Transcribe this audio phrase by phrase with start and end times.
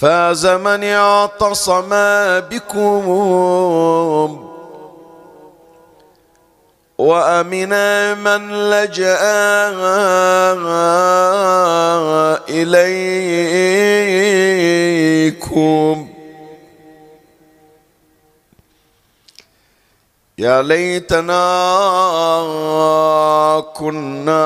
[0.00, 1.88] فاز من اعتصم
[2.40, 3.08] بكم.
[6.98, 7.72] وأمن
[8.18, 9.18] من لجأ
[15.28, 16.08] إليكم.
[20.38, 21.34] يا ليتنا
[23.74, 24.44] كنا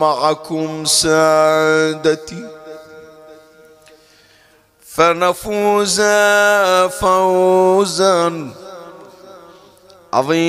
[0.00, 2.46] معكم سادتي
[4.86, 6.00] فنفوز
[7.00, 8.50] فوزا
[10.12, 10.42] عظيما.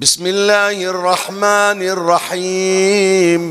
[0.00, 3.42] بسم الله الرحمن الرحيم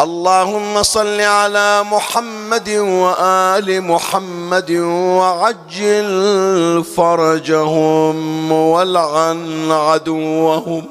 [0.00, 4.70] اللهم صل على محمد وآل محمد
[5.16, 10.86] وعجل فرجهم والعن عدوهم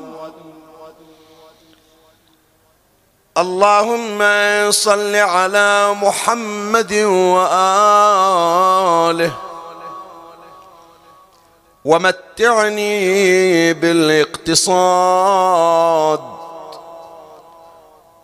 [3.37, 4.19] اللهم
[4.71, 6.93] صل على محمد
[7.37, 7.87] وآله
[11.87, 15.07] ومتعني بالاقتصاد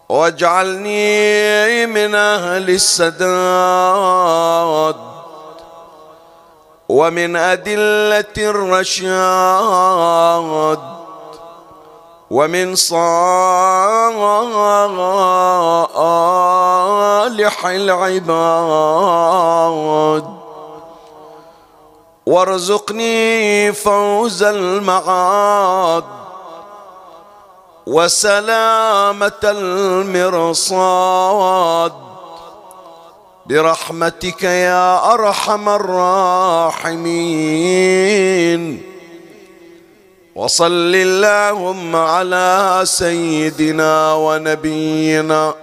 [0.10, 3.24] واجعلني من أهل السداد
[6.90, 9.24] ومن أدلة الرشاد
[12.32, 13.66] ومن صالح
[17.66, 19.14] العباد
[22.26, 26.04] وارزقني فوز المعاد
[27.88, 30.84] وسلامة المرصاد
[33.46, 37.24] برحمتك يا أرحم الراحمين.
[40.36, 45.54] وصل اللهم على سيدنا ونبينا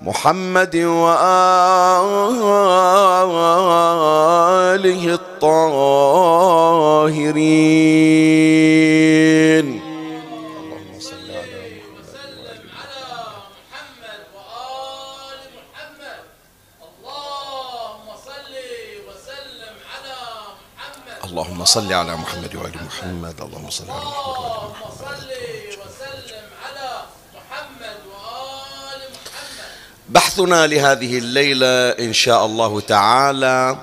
[0.00, 1.24] محمد وآله
[5.14, 5.26] الطاهرين.
[10.60, 12.60] اللهم صل على محمد
[14.36, 16.24] وآل محمد.
[16.84, 18.52] اللهم صل
[19.08, 20.16] وسلم على
[20.76, 21.16] محمد.
[21.24, 23.40] اللهم صل على محمد وآل محمد.
[23.40, 25.30] اللهم صل على محمد وآل محمد صل
[25.80, 26.90] وسلم على
[27.36, 29.72] محمد وآل محمد
[30.36, 33.76] بحثنا لهذه الليلة إن شاء الله تعالى.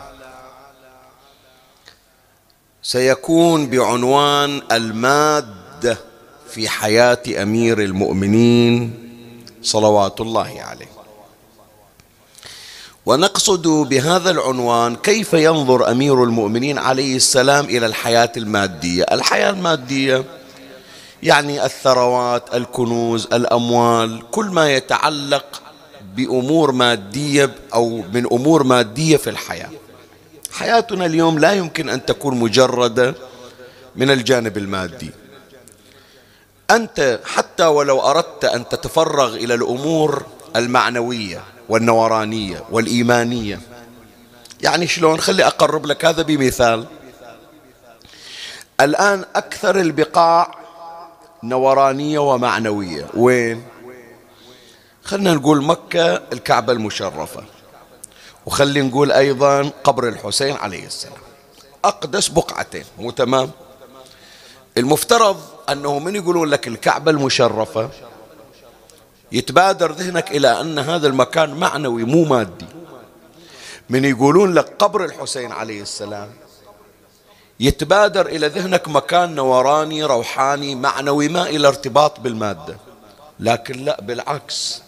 [2.84, 5.98] سيكون بعنوان المادة
[6.50, 8.94] في حياة أمير المؤمنين
[9.62, 10.90] صلوات الله عليه.
[13.06, 20.24] ونقصد بهذا العنوان كيف ينظر أمير المؤمنين عليه السلام إلى الحياة المادية؟ الحياة المادية
[21.24, 25.63] يعني الثروات الكنوز الأموال كل ما يتعلق
[26.16, 29.70] بأمور مادية أو من أمور مادية في الحياة.
[30.52, 33.16] حياتنا اليوم لا يمكن أن تكون مجردة
[33.96, 35.12] من الجانب المادي.
[36.72, 40.26] أنت حتى ولو أردت أن تتفرغ إلى الأمور
[40.56, 43.60] المعنوية والنورانية والإيمانية.
[44.62, 46.86] يعني شلون؟ خلي أقرب لك هذا بمثال.
[48.82, 50.56] الآن أكثر البقاع
[51.44, 53.08] نورانية ومعنوية.
[53.14, 53.64] وين؟
[55.04, 57.44] خلنا نقول مكة الكعبة المشرفة.
[58.46, 61.18] وخلي نقول أيضا قبر الحسين عليه السلام.
[61.86, 63.52] أقدس بقعتين مو تمام؟
[64.78, 67.90] المفترض أنه من يقولون لك الكعبة المشرفة؟
[69.32, 72.66] يتبادر ذهنك إلى أن هذا المكان معنوي مو مادي.
[73.90, 76.30] من يقولون لك قبر الحسين عليه السلام؟
[77.60, 82.78] يتبادر إلى ذهنك مكان نوراني روحاني معنوي ما إلى ارتباط بالمادة.
[83.40, 84.82] لكن لا بالعكس.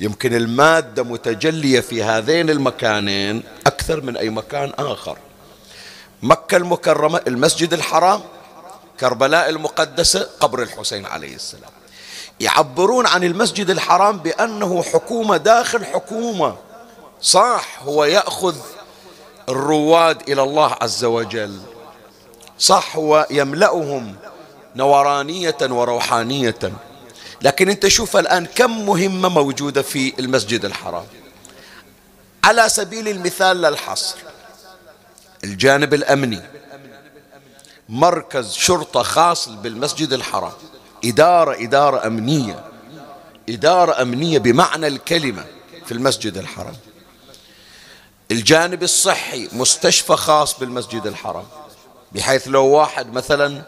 [0.00, 5.18] يمكن المادة متجلية في هذين المكانين أكثر من أي مكان آخر.
[6.22, 8.20] مكة المكرمة المسجد الحرام
[9.00, 11.70] كربلاء المقدسة قبر الحسين عليه السلام.
[12.40, 16.56] يعبرون عن المسجد الحرام بأنه حكومة داخل حكومة.
[17.20, 18.56] صح هو يأخذ
[19.48, 21.60] الرواد إلى الله عز وجل.
[22.58, 24.16] صح هو يملأهم
[24.76, 26.72] نورانية وروحانية.
[27.42, 31.04] لكن انت شوف الآن كم مهمة موجودة في المسجد الحرام.
[32.44, 34.16] على سبيل المثال للحصر
[35.44, 36.42] الجانب الأمني
[37.88, 40.52] مركز شرطة خاص بالمسجد الحرام
[41.04, 42.64] إدارة إدارة أمنية
[43.48, 45.44] إدارة أمنية بمعنى الكلمة
[45.86, 46.74] في المسجد الحرام.
[48.30, 51.44] الجانب الصحي مستشفى خاص بالمسجد الحرام
[52.12, 53.62] بحيث لو واحد مثلا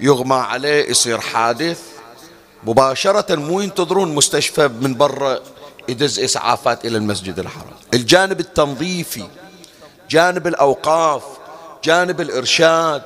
[0.00, 1.80] يغمى عليه يصير حادث
[2.64, 5.40] مباشرة مو ينتظرون مستشفى من برا
[5.88, 7.76] يدز إسعافات إلى المسجد الحرام.
[7.94, 9.28] الجانب التنظيفي
[10.10, 11.22] جانب الأوقاف
[11.84, 13.02] جانب الإرشاد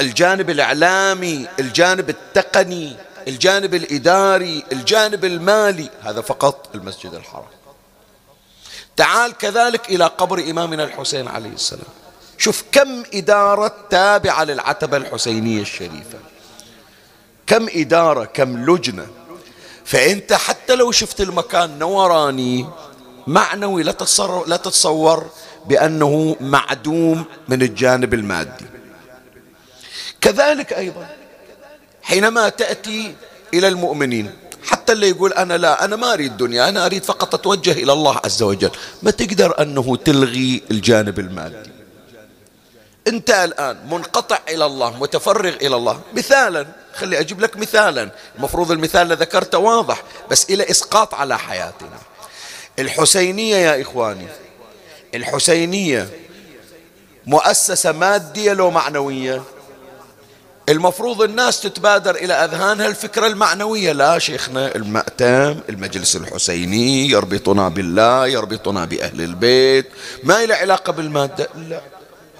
[0.00, 2.96] الجانب الإعلامي الجانب التقني
[3.28, 7.44] الجانب الإداري الجانب المالي هذا فقط المسجد الحرام.
[8.96, 11.92] تعال كذلك إلى قبر إمامنا الحسين عليه السلام.
[12.38, 16.18] شوف كم إدارة تابعة للعتبة الحسينية الشريفة.
[17.52, 19.06] كم إدارة كم لجنة.
[19.84, 22.66] فأنت حتى لو شفت المكان نوراني
[23.26, 25.26] معنوي لا تتصور, لا تتصور
[25.66, 28.64] بأنه معدوم من الجانب المادي.
[30.20, 31.06] كذلك أيضا
[32.02, 33.14] حينما تأتي
[33.54, 34.30] إلى المؤمنين
[34.64, 38.20] حتى اللي يقول أنا لا أنا ما أريد دنيا أنا أريد فقط أتوجه إلى الله
[38.24, 38.70] عز وجل.
[39.02, 41.71] ما تقدر أنه تلغي الجانب المادي.
[43.08, 46.00] أنت الآن منقطع إلى الله متفرغ إلى الله.
[46.14, 48.10] مثالا خلي أجيب لك مثالا.
[48.36, 51.98] المفروض المثال اللي ذكرته واضح بس إلى إسقاط على حياتنا.
[52.78, 54.26] الحسينية يا إخواني
[55.14, 56.08] الحسينية
[57.26, 59.42] مؤسسة مادية لو معنوية.
[60.68, 63.92] المفروض الناس تتبادر إلى أذهانها الفكرة المعنوية.
[63.92, 69.86] لا شيخنا المأتم المجلس الحسيني يربطنا بالله يربطنا بأهل البيت.
[70.24, 71.80] ما إلى علاقة بالمادة؟ لا.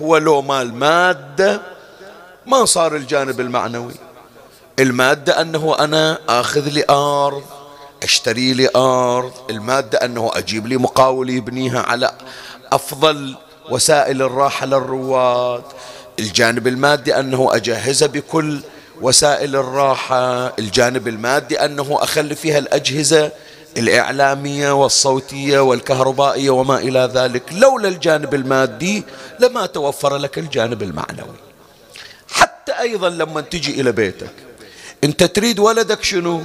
[0.00, 1.60] هو لو مال مادة
[2.46, 3.94] ما صار الجانب المعنوي.
[4.78, 7.42] المادة أنه أنا أخذ لي أرض
[8.02, 9.32] أشتري لي أرض.
[9.50, 12.12] المادة أنه أجيب لي مقاول يبنيها على
[12.72, 13.36] أفضل
[13.70, 15.62] وسائل الراحة للرواد.
[16.18, 18.60] الجانب المادي أنه أجهز بكل
[19.00, 20.46] وسائل الراحة.
[20.58, 23.30] الجانب المادي أنه أخلي فيها الأجهزة
[23.76, 29.04] الإعلامية والصوتية والكهربائية وما إلى ذلك لولا الجانب المادي
[29.40, 31.36] لما توفر لك الجانب المعنوي.
[32.28, 34.32] حتى أيضا لما تجي إلى بيتك
[35.04, 36.42] أنت تريد ولدك شنو؟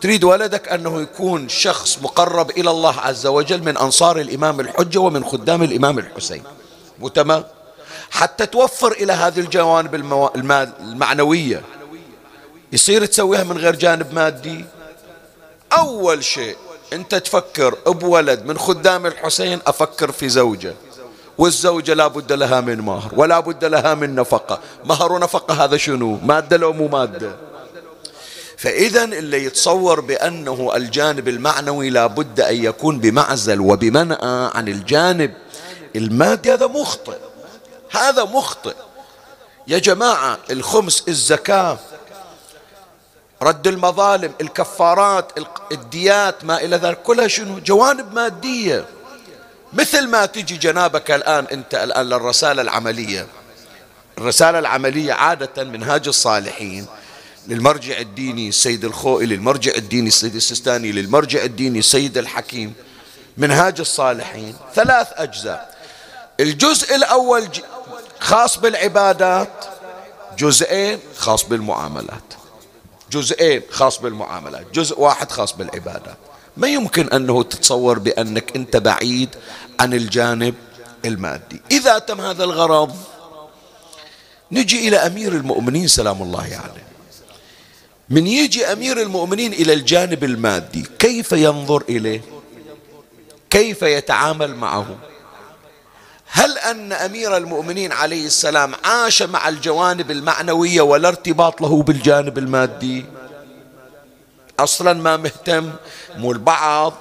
[0.00, 5.24] تريد ولدك أنه يكون شخص مقرب إلى الله عز وجل من أنصار الإمام الحجة ومن
[5.24, 6.42] خدام الإمام الحسين.
[6.98, 7.10] مو
[8.10, 9.94] حتى توفر إلى هذه الجوانب.
[10.80, 11.62] المعنوية.
[12.72, 14.64] يصير تسويها من غير جانب مادي؟
[15.72, 16.56] أول شيء
[16.92, 20.74] أنت تفكر بولد من خدام الحسين أفكر في زوجة.
[21.38, 24.60] والزوجة لا بد لها من مهر ولا بد لها من نفقة.
[24.84, 27.36] مهر ونفقة هذا شنو؟ مادة لو مو مادة؟
[28.56, 35.34] فإذا اللي يتصور بأنه الجانب المعنوي لا بد أن يكون بمعزل وبمنأى عن الجانب
[35.96, 37.16] المادي هذا مخطئ.
[37.90, 38.74] هذا مخطئ.
[39.66, 41.78] يا جماعة الخمس الزكاة
[43.42, 45.32] رد المظالم الكفارات
[45.72, 48.84] الديات ما إلى ذلك كلها شنو؟ جوانب مادية.
[49.72, 53.26] مثل ما تجي جنابك الآن أنت الآن للرسالة العملية.
[54.18, 56.86] الرسالة العملية عادة منهاج الصالحين
[57.46, 62.74] للمرجع الديني السيد الخوئي للمرجع الديني السيد السيستاني للمرجع الديني السيد الحكيم.
[63.36, 65.78] منهاج الصالحين ثلاث أجزاء.
[66.40, 67.48] الجزء الأول
[68.20, 69.64] خاص بالعبادات.
[70.38, 72.37] جزئين خاص بالمعاملات.
[73.10, 76.16] جزئين خاص بالمعاملات جزء واحد خاص بالعبادات
[76.56, 79.28] ما يمكن أنه تتصور بأنك أنت بعيد
[79.80, 80.54] عن الجانب
[81.04, 81.60] المادي.
[81.70, 82.96] إذا تم هذا الغرض
[84.52, 86.88] نجي إلى أمير المؤمنين سلام الله عليه.
[88.10, 92.20] من يجي أمير المؤمنين إلى الجانب المادي كيف ينظر إليه؟
[93.50, 94.96] كيف يتعامل معه؟
[96.30, 103.04] هل أن أمير المؤمنين عليه السلام عاش مع الجوانب المعنوية ولا ارتباط له بالجانب المادي؟
[104.60, 105.72] أصلا ما مهتم
[106.16, 106.94] مو البعض.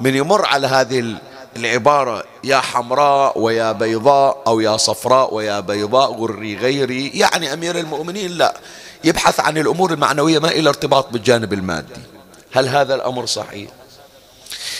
[0.00, 1.16] من يمر على هذه
[1.56, 7.08] العبارة يا حمراء ويا بيضاء أو يا صفراء ويا بيضاء غري غيري.
[7.08, 8.54] يعني أمير المؤمنين لا.
[9.04, 11.94] يبحث عن الأمور المعنوية ما إلى ارتباط بالجانب المادي.
[12.52, 13.70] هل هذا الأمر صحيح؟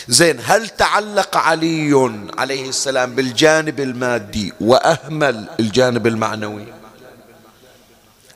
[0.07, 6.65] زين هل تعلق علي عليه السلام بالجانب المادي وأهمل الجانب المعنوي؟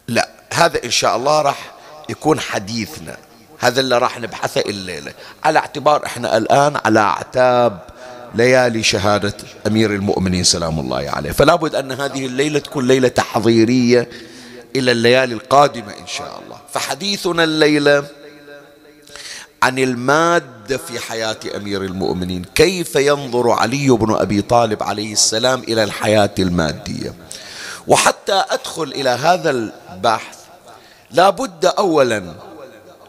[0.07, 1.71] لا هذا إن شاء الله راح
[2.09, 3.17] يكون حديثنا
[3.59, 5.13] هذا اللي راح نبحثه الليلة.
[5.43, 7.79] على اعتبار إحنا الآن على اعتاب
[8.35, 9.33] ليالي شهادة
[9.67, 11.31] أمير المؤمنين سلام الله عليه.
[11.31, 14.09] فلا بد أن هذه الليلة تكون ليلة تحضيرية
[14.75, 16.57] إلى الليالي القادمة إن شاء الله.
[16.73, 18.03] فحديثنا الليلة
[19.63, 22.45] عن المادة في حياة أمير المؤمنين.
[22.55, 27.13] كيف ينظر علي بن أبي طالب عليه السلام إلى الحياة المادية؟
[27.87, 30.37] وحتى أدخل إلى هذا البحث
[31.11, 32.33] لا بد أولا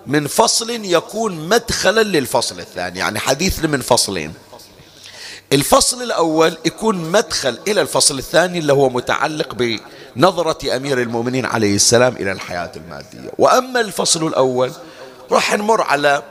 [0.07, 4.33] من فصل يكون مدخلا للفصل الثاني يعني حديث من فصلين.
[5.53, 9.55] الفصل الأول يكون مدخل إلى الفصل الثاني اللي هو متعلق
[10.17, 13.31] بنظرة أمير المؤمنين عليه السلام إلى الحياة المادية.
[13.39, 14.73] وأما الفصل الأول
[15.31, 16.23] راح نمر على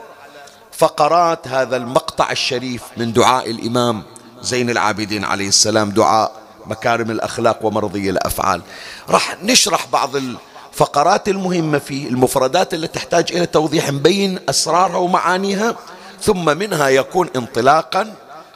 [0.78, 4.04] فقرات هذا المقطع الشريف من دعاء الإمام
[4.42, 6.32] زين العابدين عليه السلام دعاء
[6.66, 8.62] مكارم الأخلاق ومرضي الأفعال.
[9.10, 15.76] راح نشرح بعض الفقرات المهمة فيه المفردات التي تحتاج إلى توضيح مبين أسرارها ومعانيها
[16.22, 18.14] ثم منها يكون انطلاقا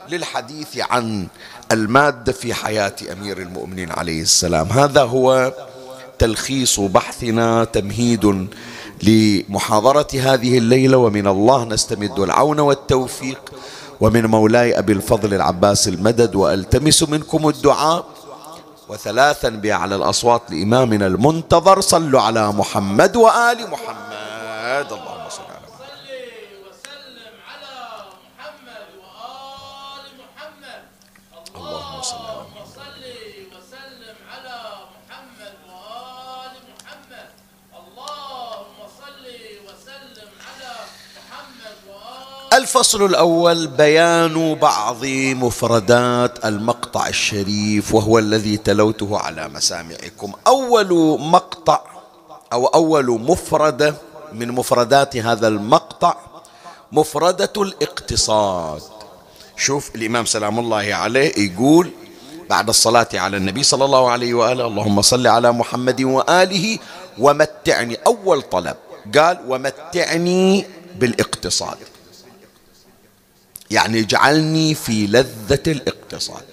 [0.09, 1.27] للحديث عن
[1.71, 4.67] المادة في حياة أمير المؤمنين عليه السلام.
[4.67, 5.53] هذا هو
[6.19, 8.47] تلخيص بحثنا تمهيد
[9.03, 13.51] لمحاضرة هذه الليلة ومن الله نستمد العون والتوفيق.
[14.01, 18.05] ومن مولاي أبي الفضل العباس المدد وألتمس منكم الدعاء.
[18.89, 24.87] وثلاثا بأعلى الأصوات لإمامنا المنتظر صلوا على محمد وآل محمد.
[24.91, 25.79] اللهم صل على محمد.
[25.79, 26.07] صل
[26.65, 27.75] وسلم على
[28.37, 30.81] محمد وآل محمد.
[31.55, 33.03] اللهم صل على اللهم صل
[33.53, 34.59] وسلم على
[34.93, 37.29] محمد وآل محمد
[37.79, 39.25] اللهم صل
[39.67, 40.73] وسلم على
[41.17, 50.33] محمد وآل الفصل الأول بيان بعض مفردات المقطع الشريف وهو الذي تلوته على مسامعكم.
[50.47, 51.81] أول مقطع
[52.53, 53.95] أو أول مفردة
[54.33, 56.15] من مفردات هذا المقطع
[56.91, 58.81] مفردة الاقتصاد.
[59.57, 61.91] شوف الإمام سلام الله عليه يقول
[62.49, 66.79] بعد الصلاة على النبي صلى الله عليه وآله اللهم صل على محمد وآله
[67.17, 67.97] ومتعني.
[68.07, 68.75] أول طلب
[69.17, 70.65] قال ومتعني
[70.95, 71.77] بالاقتصاد.
[73.71, 76.43] يعني اجعلني في لذة الاقتصاد.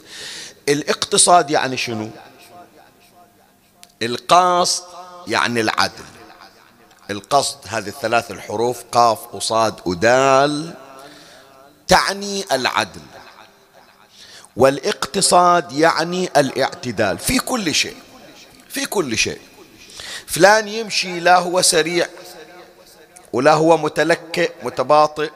[0.69, 2.11] الاقتصاد يعني شنو؟
[4.03, 4.85] القاصد
[5.27, 6.05] يعني العدل.
[7.11, 10.75] القصد هذه الثلاث الحروف قاف وصاد ودال
[11.89, 13.01] تعني العدل.
[14.57, 17.19] والاقتصاد يعني الاعتدال.
[17.19, 17.97] في كل شيء
[18.69, 19.41] في كل شيء.
[20.27, 22.07] فلان يمشي لا هو سريع
[23.33, 25.31] ولا هو متلكئ متباطئ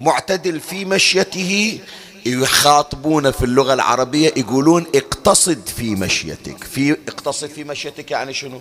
[0.00, 1.80] معتدل في مشيته
[2.26, 6.64] يخاطبون في اللغة العربية يقولون اقتصد في مشيتك.
[6.64, 8.60] في اقتصد في مشيتك يعني شنو؟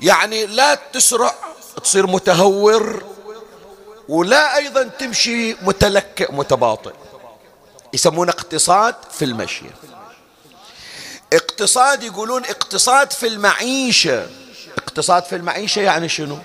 [0.00, 1.34] يعني لا تسرع
[1.82, 3.04] تصير متهور
[4.08, 6.92] ولا أيضا تمشي متلكئ متباطئ.
[7.94, 9.64] يسمونه اقتصاد في المشي
[11.32, 14.26] اقتصاد يقولون اقتصاد في المعيشة.
[14.78, 16.38] اقتصاد في المعيشة يعني شنو؟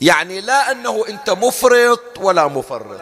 [0.00, 3.00] يعني لا أنه أنت مفرط ولا مفرط.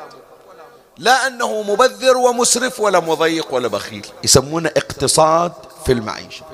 [0.98, 4.06] لا أنه مبذر ومسرف ولا مضيق ولا بخيل.
[4.24, 5.52] يسمونه اقتصاد
[5.86, 6.44] في المعيشة.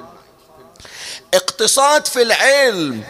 [1.35, 3.05] اقتصاد في العلم.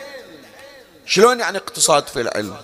[1.06, 2.56] شلون يعني اقتصاد في العلم؟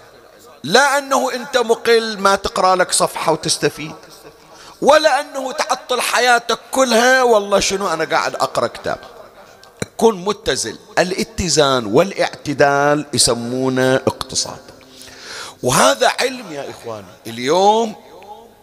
[0.65, 3.95] لا أنه أنت مقل ما تقرأ لك صفحة وتستفيد.
[4.83, 8.99] ولا أنه تعطل حياتك كلها والله شنو أنا قاعد أقرأ كتاب.
[9.97, 14.61] كن متزن الاتزان والاعتدال يسمونه اقتصاد.
[15.63, 17.95] وهذا علم يا إخواني اليوم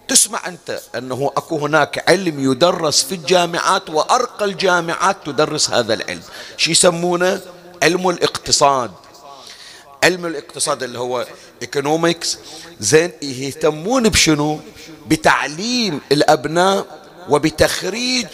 [0.07, 6.21] تسمع أنت أنه أكو هناك علم يدرس في الجامعات وأرقى الجامعات تدرس هذا العلم.
[6.57, 7.41] شو يسمونه؟
[7.83, 8.91] علم الاقتصاد.
[10.03, 11.27] علم الاقتصاد اللي هو
[11.61, 12.37] ايكونومكس
[12.79, 14.59] زين يهتمون بشنو؟
[15.07, 16.85] بتعليم الأبناء
[17.29, 18.27] وبتخريج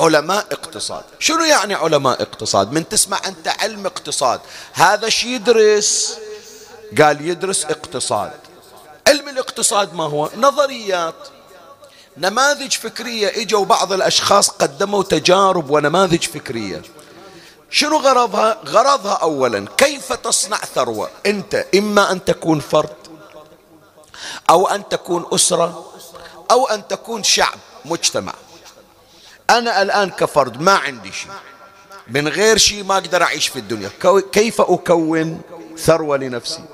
[0.00, 1.04] علماء اقتصاد.
[1.18, 4.40] شنو يعني علماء اقتصاد؟ من تسمع أنت علم اقتصاد.
[4.72, 6.18] هذا شي يدرس؟
[7.02, 8.32] قال يدرس اقتصاد.
[9.08, 11.28] علم الاقتصاد ما هو؟ نظريات.
[12.16, 13.42] نماذج فكرية.
[13.42, 16.82] إجوا بعض الأشخاص قدموا تجارب ونماذج فكرية.
[17.70, 22.96] شنو غرضها؟ غرضها اولا كيف تصنع ثروة؟ أنت إما أن تكون فرد
[24.50, 25.92] أو أن تكون أسرة
[26.50, 28.32] أو أن تكون شعب مجتمع.
[29.50, 31.30] أنا الآن كفرد ما عندي شيء.
[32.08, 33.90] من غير شيء ما أقدر أعيش في الدنيا.
[34.32, 35.40] كيف أكون
[35.78, 36.64] ثروة لنفسي؟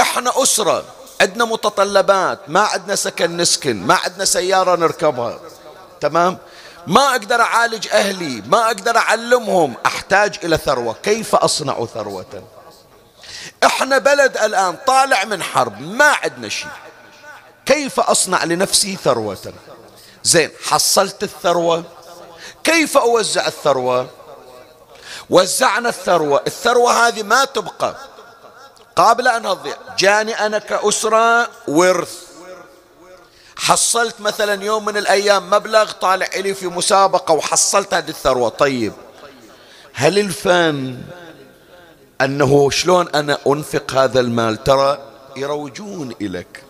[0.00, 0.84] إحنا أسرة.
[1.20, 2.38] عندنا متطلبات.
[2.48, 5.40] ما عندنا سكن نسكن ما عندنا سيارة نركبها.
[6.00, 6.38] تمام؟
[6.86, 8.42] ما أقدر أعالج أهلي.
[8.46, 9.74] ما أقدر أعلمهم.
[9.86, 10.96] أحتاج إلى ثروة.
[11.02, 12.42] كيف أصنع ثروة؟
[13.64, 15.80] إحنا بلد الآن طالع من حرب.
[15.80, 16.70] ما عندنا شيء.
[17.66, 19.52] كيف أصنع لنفسي ثروة؟
[20.26, 21.84] زين حصلت الثروة.
[22.64, 24.10] كيف أوزع الثروة؟
[25.30, 26.42] وزعنا الثروة.
[26.46, 27.96] الثروة هذه ما تبقى.
[28.96, 32.26] قابل أن تضيع جاني أنا كأسرة ورث.
[33.56, 38.48] حصلت مثلا يوم من الأيام مبلغ طالع لي في مسابقة وحصلت هذه الثروة.
[38.48, 38.92] طيب
[39.92, 41.02] هل الفن
[42.20, 44.98] أنه شلون أنا أنفق هذا المال؟ ترى
[45.36, 46.62] يروجون إليك.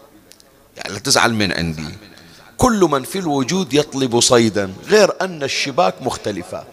[0.76, 2.15] يعني لا تزعل من عندي.
[2.58, 6.66] كل من في الوجود يطلب صيدا غير أن الشباك مختلفات.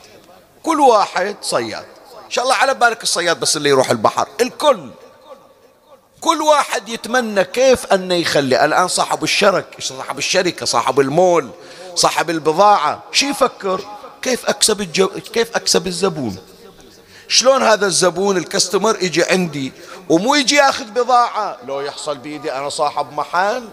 [0.63, 1.85] كل واحد صياد.
[2.25, 4.27] إن شاء الله على بالك الصياد بس اللي يروح البحر.
[4.41, 4.89] الكل.
[6.21, 8.65] كل واحد يتمنى كيف أنه يخلي.
[8.65, 11.49] الآن صاحب الشرك صاحب الشركة صاحب المول
[11.95, 13.03] صاحب البضاعة.
[13.11, 13.81] شو يفكر؟
[14.21, 15.07] كيف أكسب الجو...
[15.07, 16.37] كيف أكسب الزبون؟
[17.27, 19.73] شلون هذا الزبون الكستمر يجي عندي
[20.09, 23.69] ومو يجي ياخذ بضاعة؟ لو يحصل بيدي أنا صاحب محل.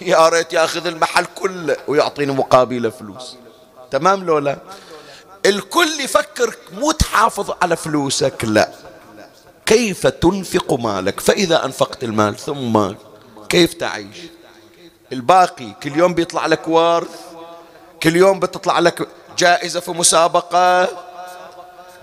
[0.00, 3.36] يا ريت ياخذ المحل كله ويعطيني مقابله فلوس.
[3.90, 4.58] تمام لو لا؟
[5.46, 8.70] الكل يفكر مو تحافظ على فلوسك لا.
[9.66, 12.92] كيف تنفق مالك؟ فإذا أنفقت المال ثم
[13.48, 14.16] كيف تعيش؟
[15.12, 17.20] الباقي كل يوم بيطلع لك وارث
[18.02, 20.88] كل يوم بتطلع لك جائزة في مسابقة.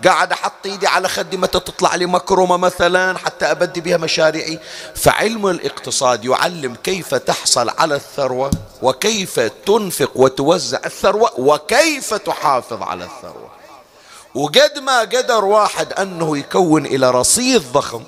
[0.06, 4.60] قاعد أحط إيدي على خدي متى تطلع لي مكرمة مثلا؟ حتى أبدي بها مشاريعي.
[4.96, 13.52] فعلم الاقتصاد يعلم كيف تحصل على الثروة وكيف تنفق وتوزع الثروة وكيف تحافظ على الثروة.
[14.36, 18.04] وقد ما قدر واحد أنه يكون إلى رصيد ضخم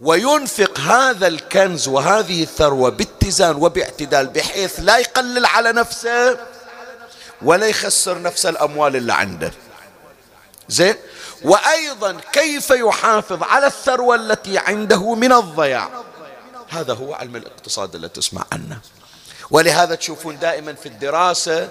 [0.00, 6.38] وينفق هذا الكنز وهذه الثروة باتزان وباعتدال بحيث لا يقلل على نفسه
[7.42, 9.52] ولا يخسر نفس الأموال اللي عنده.
[10.68, 10.94] زين.
[11.44, 15.90] وأيضا كيف يحافظ على الثروة التي عنده من الضياع؟
[16.68, 18.78] هذا هو علم الاقتصاد اللي تسمع عنه.
[19.50, 21.68] ولهذا تشوفون دائما في الدراسة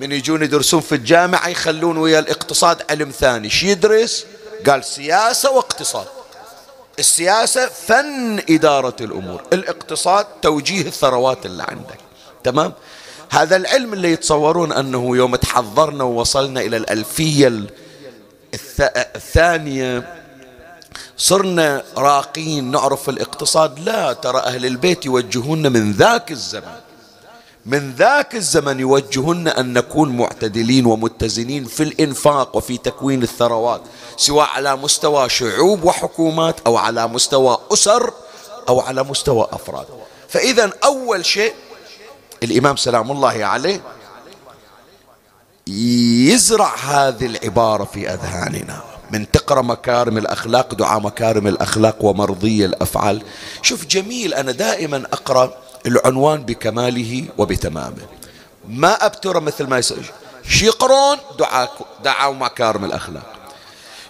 [0.00, 3.50] من يجون يدرسون في الجامعة يخلون ويا الاقتصاد علم ثاني.
[3.50, 4.26] شي يدرس؟
[4.66, 6.06] قال سياسة واقتصاد.
[6.98, 9.42] السياسة فن إدارة الأمور.
[9.52, 11.98] الاقتصاد توجيه الثروات اللي عندك.
[12.44, 12.72] تمام؟
[13.30, 17.66] هذا العلم اللي يتصورون أنه يوم تحضرنا ووصلنا إلى الألفية
[18.54, 20.14] الثانية
[21.16, 23.78] صرنا راقين نعرف الاقتصاد.
[23.78, 26.72] لا ترى أهل البيت يوجهون من ذاك الزمن
[27.66, 33.82] من ذاك الزمن يوجهن أن نكون معتدلين ومتزنين في الإنفاق وفي تكوين الثروات
[34.16, 38.12] سواء على مستوى شعوب وحكومات أو على مستوى أسر
[38.68, 39.86] أو على مستوى أفراد.
[40.28, 41.54] فإذا أول شيء
[42.42, 43.80] الإمام سلام الله عليه
[45.66, 48.82] يزرع هذه العبارة في أذهاننا.
[49.10, 53.22] من تقرأ مكارم الأخلاق دعاء مكارم الأخلاق ومرضي الأفعال.
[53.62, 55.54] شوف جميل أنا دائما أقرأ
[55.86, 58.06] العنوان بكماله وبتمامه.
[58.68, 60.04] ما أبتر مثل ما يسأل.
[60.48, 63.26] شي يقرون دعاء دعاء مكارم الأخلاق.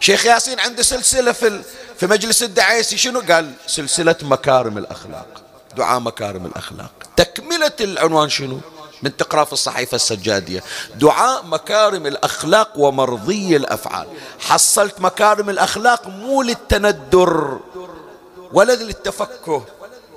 [0.01, 1.61] شيخ ياسين عنده سلسلة في
[1.99, 5.43] في مجلس الدعيسي شنو؟ قال سلسلة مكارم الأخلاق
[5.77, 6.93] دعاء مكارم الأخلاق.
[7.17, 8.61] تكملة العنوان شنو؟
[9.03, 10.63] من تقرأ في الصحيفة السجادية.
[10.95, 14.07] دعاء مكارم الأخلاق ومرضي الأفعال.
[14.41, 17.61] حصلت مكارم الأخلاق مو للتندر
[18.53, 19.65] ولا للتفكه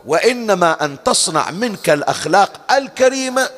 [0.06, 3.50] وإنما أن تصنع منك الأخلاق الكريمة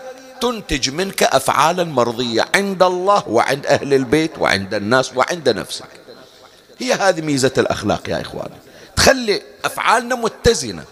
[0.41, 5.89] تنتج منك أفعالا مرضية عند الله وعند أهل البيت وعند الناس وعند نفسك.
[6.77, 8.57] هي هذه ميزة الأخلاق يا إخواني.
[8.95, 10.83] تخلي أفعالنا متزنة.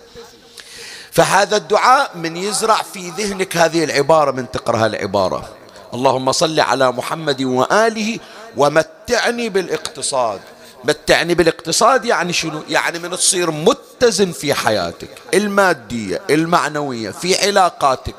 [1.15, 5.49] فهذا الدعاء من يزرع في ذهنك هذه العبارة من تقرأ العبارة.
[5.93, 8.19] اللهم صل على محمد وآله
[8.57, 10.39] ومتعني بالإقتصاد.
[10.83, 18.15] متعني بالإقتصاد يعني شنو؟ يعني من تصير متزن في حياتك المادية المعنوية في علاقاتك.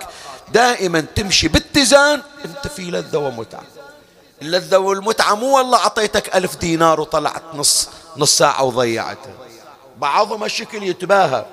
[0.52, 3.64] دائما تمشي باتزان أنت في لذة ومتعة.
[4.42, 9.32] اللذة والمتعة مو والله أعطيتك ألف دينار وطلعت نص نص ساعة وضيعتها.
[9.98, 11.44] بعضهم الشكل يتباهى.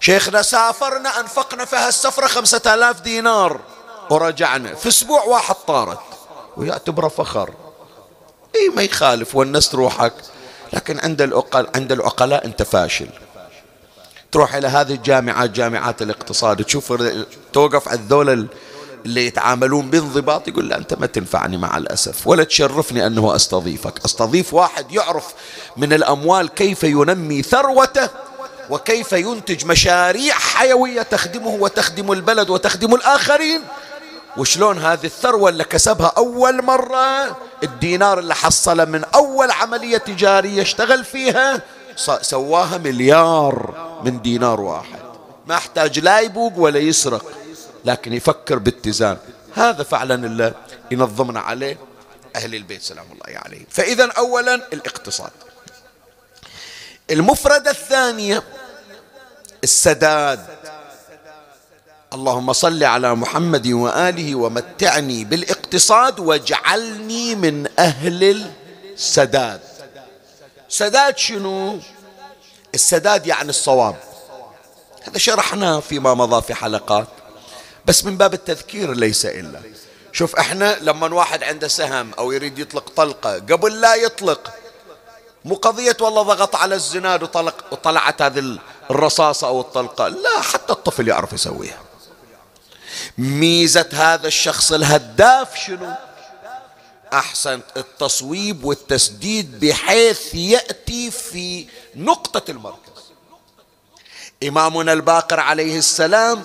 [0.00, 3.60] شيخنا سافرنا أنفقنا في هالسفرة خمسة آلاف دينار.
[4.10, 4.74] ورجعنا.
[4.74, 6.00] في أسبوع واحد طارت.
[6.56, 7.50] ويعتبره فخر
[8.56, 10.12] إي ما يخالف ونست روحك.
[10.72, 13.08] لكن عند العقل عند العقلاء أنت فاشل.
[14.32, 16.64] تروح إلى هذه الجامعات جامعات الاقتصاد.
[16.64, 16.92] تشوف
[17.52, 18.48] توقف على الذول
[19.06, 22.26] اللي يتعاملون بانضباط يقول لا أنت ما تنفعني مع الأسف.
[22.26, 24.04] ولا تشرفني أنه أستضيفك.
[24.04, 25.34] أستضيف واحد يعرف
[25.76, 28.29] من الأموال كيف ينمي ثروته.
[28.70, 33.62] وكيف ينتج مشاريع حيوية تخدمه وتخدم البلد وتخدم الآخرين؟
[34.36, 41.04] وشلون هذه الثروة اللي كسبها أول مرة الدينار اللي حصله من أول عملية تجارية اشتغل
[41.04, 41.62] فيها
[42.20, 45.00] سواها مليار من دينار واحد.
[45.46, 47.32] ما احتاج لا يبوق ولا يسرق
[47.84, 49.16] لكن يفكر باتزان.
[49.54, 50.54] هذا فعلا اللي
[50.90, 51.78] ينظمنا عليه
[52.36, 53.66] أهل البيت سلام الله عليهم.
[53.70, 55.30] فإذا أولا الاقتصاد.
[57.10, 58.42] المفردة الثانية
[59.64, 60.46] السداد.
[62.12, 68.50] اللهم صل على محمد وآله ومتعني بالإقتصاد واجعلني من أهل
[68.94, 69.60] السداد.
[70.68, 71.78] سداد شنو؟
[72.74, 73.96] السداد يعني الصواب.
[75.02, 77.08] هذا شرحناه فيما مضى في حلقات.
[77.84, 79.60] بس من باب التذكير ليس إلا.
[80.12, 84.52] شوف إحنا لما واحد عنده سهم أو يريد يطلق طلقة قبل لا يطلق
[85.44, 88.58] مو قضية والله ضغط على الزناد وطلق وطلعت هذه
[88.90, 90.08] الرصاصة أو الطلقة.
[90.08, 91.80] لا حتى الطفل يعرف يسويها.
[93.18, 95.92] ميزة هذا الشخص الهداف شنو؟
[97.12, 103.12] أحسن التصويب والتسديد بحيث يأتي في نقطة المركز.
[104.48, 106.42] إمامنا الباقر عليه السلام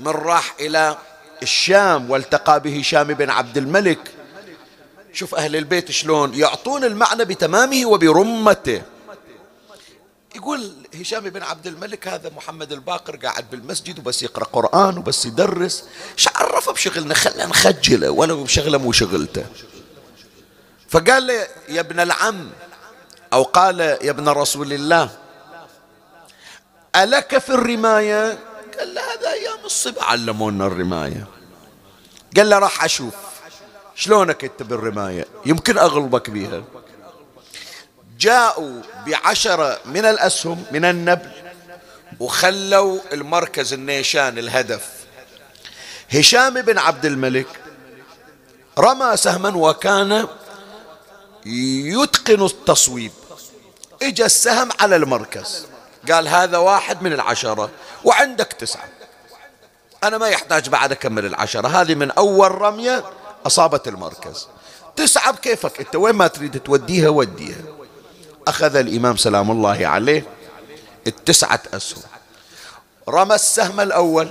[0.00, 0.96] من راح إلى
[1.42, 4.14] الشام والتقى به هشام بن عبد الملك.
[5.12, 8.82] شوف أهل البيت شلون يعطون المعنى بتمامه وبرمته.
[10.34, 15.84] يقول هشام بن عبد الملك هذا محمد الباقر قاعد بالمسجد وبس يقرأ قرآن وبس يدرس.
[16.18, 19.46] إيش عرفه بشغلنا؟ خلنا نخجله ولو بشغله مو شغلته.
[20.88, 22.50] فقال له يا ابن العم
[23.32, 25.10] أو قال يا ابن رسول الله
[26.96, 28.38] ألك في الرماية؟
[28.78, 31.26] قال له هذا أيام الصبا علمونا الرماية.
[32.36, 33.14] قال له راح أشوف.
[33.94, 36.62] شلونك أنت بالرماية؟ يمكن أغلبك بيها.
[38.20, 41.30] جاءوا بعشرة من الأسهم من النبل
[42.20, 44.88] وخلوا المركز النيشان الهدف.
[46.14, 47.46] هشام بن عبد الملك
[48.78, 50.26] رمى سهما وكان
[51.46, 53.12] يتقن التصويب.
[54.02, 55.66] اجى السهم على المركز
[56.12, 57.70] قال هذا واحد من العشرة
[58.04, 58.88] وعندك تسعة.
[60.04, 63.04] أنا ما يحتاج بعد أكمل العشرة هذه من أول رمية
[63.46, 64.48] أصابت المركز.
[64.96, 67.69] تسعة بكيفك أنت وين ما تريد توديها وديها.
[68.50, 70.26] أخذ الإمام سلام الله عليه
[71.06, 72.02] التسعة أسهم.
[73.08, 74.30] رمى السهم الأول.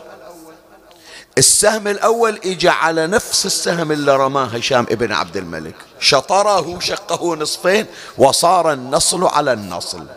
[1.37, 5.75] السهم الأول إجا على نفس السهم اللي رماه هشام ابن عبد الملك.
[5.99, 7.85] شطره شقه نصفين
[8.17, 10.07] وصار النصل على النصل.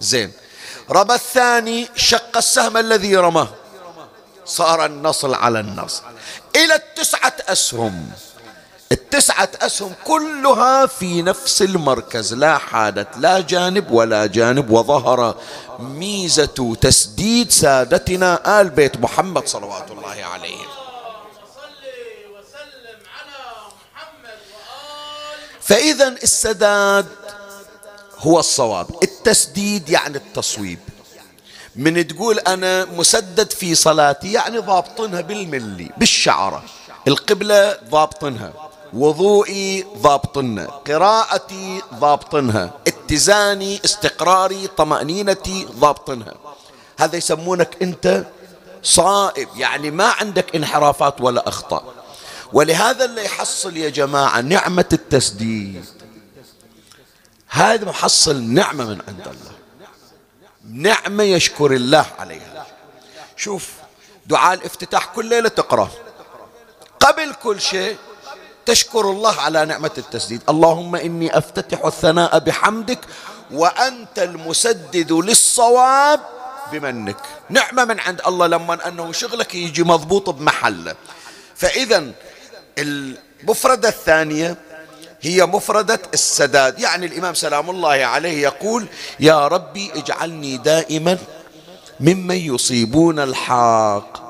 [0.00, 0.32] زين.
[0.90, 3.48] رمى الثاني شق السهم الذي رماه.
[4.46, 6.02] صار النصل على النصل.
[6.56, 8.10] إلى التسعة أسهم.
[8.92, 15.36] التسعة أسهم كلها في نفس المركز لا حادت لا جانب ولا جانب وظهر
[15.78, 20.66] ميزة تسديد سادتنا آل بيت محمد صلوات الله عليهم
[25.60, 27.06] فإذا السداد
[28.18, 30.78] هو الصواب التسديد يعني التصويب.
[31.76, 36.64] من تقول أنا مسدد في صلاتي يعني ضابطنها بالملي بالشعرة.
[37.08, 38.71] القبلة ضابطنها.
[38.92, 46.34] وضوئي ضابطنها قراءتي ضابطنها اتزاني استقراري طمأنينتي ضابطنها.
[46.98, 48.24] هذا يسمونك أنت
[48.82, 51.84] صائب يعني ما عندك انحرافات ولا أخطاء.
[52.52, 55.84] ولهذا اللي يحصل يا جماعة نعمة التسديد.
[57.48, 59.52] هذا محصل نعمة من عند الله.
[60.90, 62.66] نعمة يشكر الله عليها.
[63.36, 63.72] شوف
[64.26, 65.90] دعاء الافتتاح كل ليلة تقرأ
[67.00, 67.96] قبل كل شيء
[68.66, 70.42] تشكر الله على نعمة التسديد.
[70.48, 72.98] اللهم إني أفتتح الثناء بحمدك
[73.50, 76.20] وأنت المسدد للصواب
[76.72, 77.16] بمنك.
[77.50, 80.94] نعمة من عند الله لما أنه شغلك يجي مضبوط بمحله
[81.56, 82.10] فإذا
[82.78, 84.56] المفردة الثانية
[85.20, 86.80] هي مفردة السداد.
[86.80, 88.86] يعني الإمام سلام الله عليه يقول
[89.20, 91.18] يا ربي اجعلني دائما
[92.00, 94.21] ممن يصيبون الحق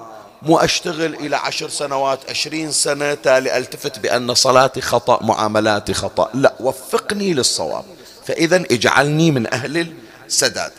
[0.42, 6.30] مو أشتغل إلى عشر سنوات عشرين سنة تالي ألتفت بأن صلاتي خطأ معاملاتي خطأ.
[6.34, 7.84] لا وفقني للصواب.
[8.26, 9.94] فإذا اجعلني من أهل
[10.26, 10.72] السداد.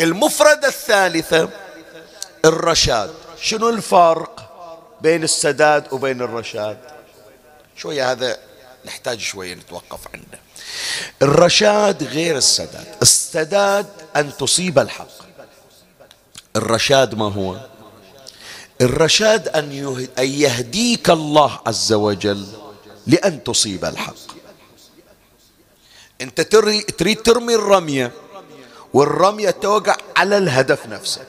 [0.00, 1.48] المفردة الثالثة
[2.44, 3.10] الرشاد.
[3.40, 4.50] شنو الفرق
[5.00, 6.78] بين السداد وبين الرشاد؟
[7.76, 8.36] شوية هذا
[8.86, 10.38] نحتاج شوية نتوقف عنده.
[11.22, 12.86] الرشاد غير السداد.
[13.02, 13.86] السداد
[14.16, 15.22] أن تصيب الحق.
[16.56, 17.56] الرشاد ما هو؟
[18.82, 19.72] الرشاد أن
[20.18, 22.46] يهديك الله عز وجل
[23.06, 24.14] لأن تصيب الحق.
[26.20, 26.40] أنت
[26.98, 28.12] تريد ترمي الرمية
[28.94, 31.24] والرمية توقع على الهدف نفسه.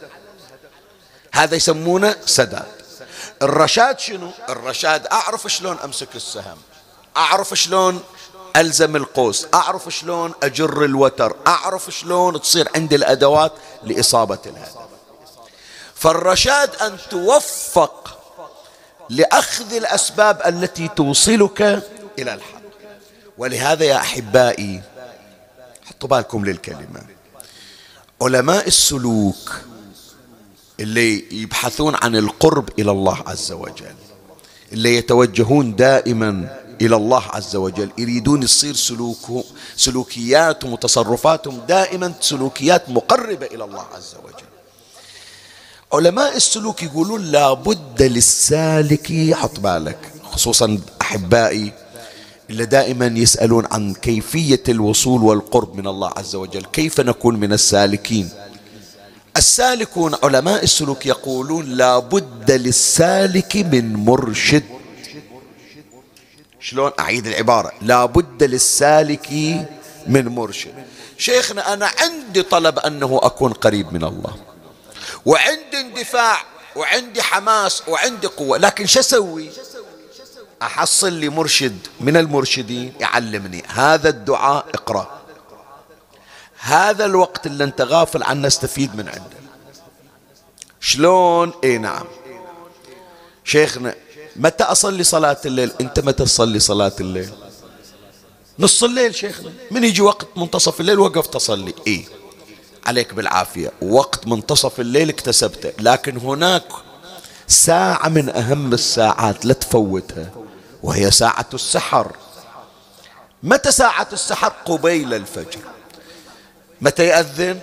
[1.34, 2.72] هذا يسمونه سداد.
[3.42, 6.58] الرشاد شنو؟ الرشاد أعرف شلون أمسك السهم
[7.18, 8.04] أعرف شلون
[8.56, 13.52] ألزم القوس أعرف شلون أجر الوتر أعرف شلون تصير عندي الأدوات
[13.84, 14.93] لإصابة الهدف.
[16.04, 18.20] فالرشاد أن توفق
[19.10, 21.62] لأخذ الأسباب التي توصلك
[22.20, 22.62] إلى الحق.
[23.38, 24.82] ولهذا يا أحبائي
[25.86, 27.02] حطوا بالكم للكلمة.
[28.22, 29.52] علماء السلوك
[30.80, 33.96] اللي يبحثون عن القرب إلى الله عز وجل
[34.72, 39.44] اللي يتوجهون دائما إلى الله عز وجل يريدون يصير سلوكهم
[39.76, 44.53] سلوكياتهم وتصرفاتهم دائما سلوكيات مقربة إلى الله عز وجل.
[45.94, 51.72] علماء السلوك يقولون لابد للسالك حط بالك خصوصا أحبائي
[52.50, 58.30] اللي دائما يسألون عن كيفية الوصول والقرب من الله عز وجل كيف نكون من السالكين؟
[59.38, 64.64] السالكون علماء السلوك يقولون لابد للسالك من مرشد.
[66.60, 69.30] شلون أعيد العبارة؟ لابد للسالك
[70.08, 70.74] من مرشد.
[71.18, 74.53] شيخنا أنا عندي طلب أنه أكون قريب من الله.
[75.26, 76.44] وعندي اندفاع
[76.76, 78.58] وعندي حماس وعندي قوة.
[78.58, 79.50] لكن شو أسوي؟
[80.62, 83.64] أحصل لي مرشد من المرشدين يعلمني.
[83.68, 85.22] هذا الدعاء اقرأ.
[86.60, 89.38] هذا الوقت اللي أنت غافل عنه استفيد من عنده
[90.80, 92.06] شلون؟ اي نعم.
[93.44, 93.96] شيخنا
[94.36, 97.30] متى أصلي صلاة الليل؟ أنت متى تصلي صلاة الليل؟
[98.60, 99.52] نص الليل شيخنا.
[99.72, 102.06] من يجي وقت منتصف الليل وقفت أصلي إيه.
[102.86, 103.72] عليك بالعافية.
[103.82, 105.74] وقت منتصف الليل اكتسبته.
[105.80, 106.64] لكن هناك
[107.48, 110.30] ساعة من أهم الساعات لا تفوتها
[110.84, 112.16] وهي ساعة السحر.
[113.44, 115.60] متى ساعة السحر؟ قبيل الفجر.
[116.82, 117.60] متى يأذن؟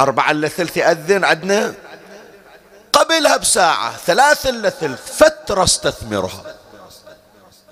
[0.00, 1.74] أربعة إلا ثلث يأذن عندنا
[2.92, 6.54] قبلها بساعة ثلاث إلا ثلث فترة استثمرها.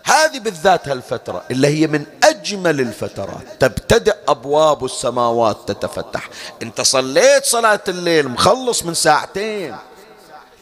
[0.05, 3.47] هذه بالذات هالفترة اللي هي من أجمل الفترات.
[3.61, 6.29] تبتدأ أبواب السماوات تتفتح.
[6.63, 9.77] أنت صليت صلاة الليل مخلص من ساعتين.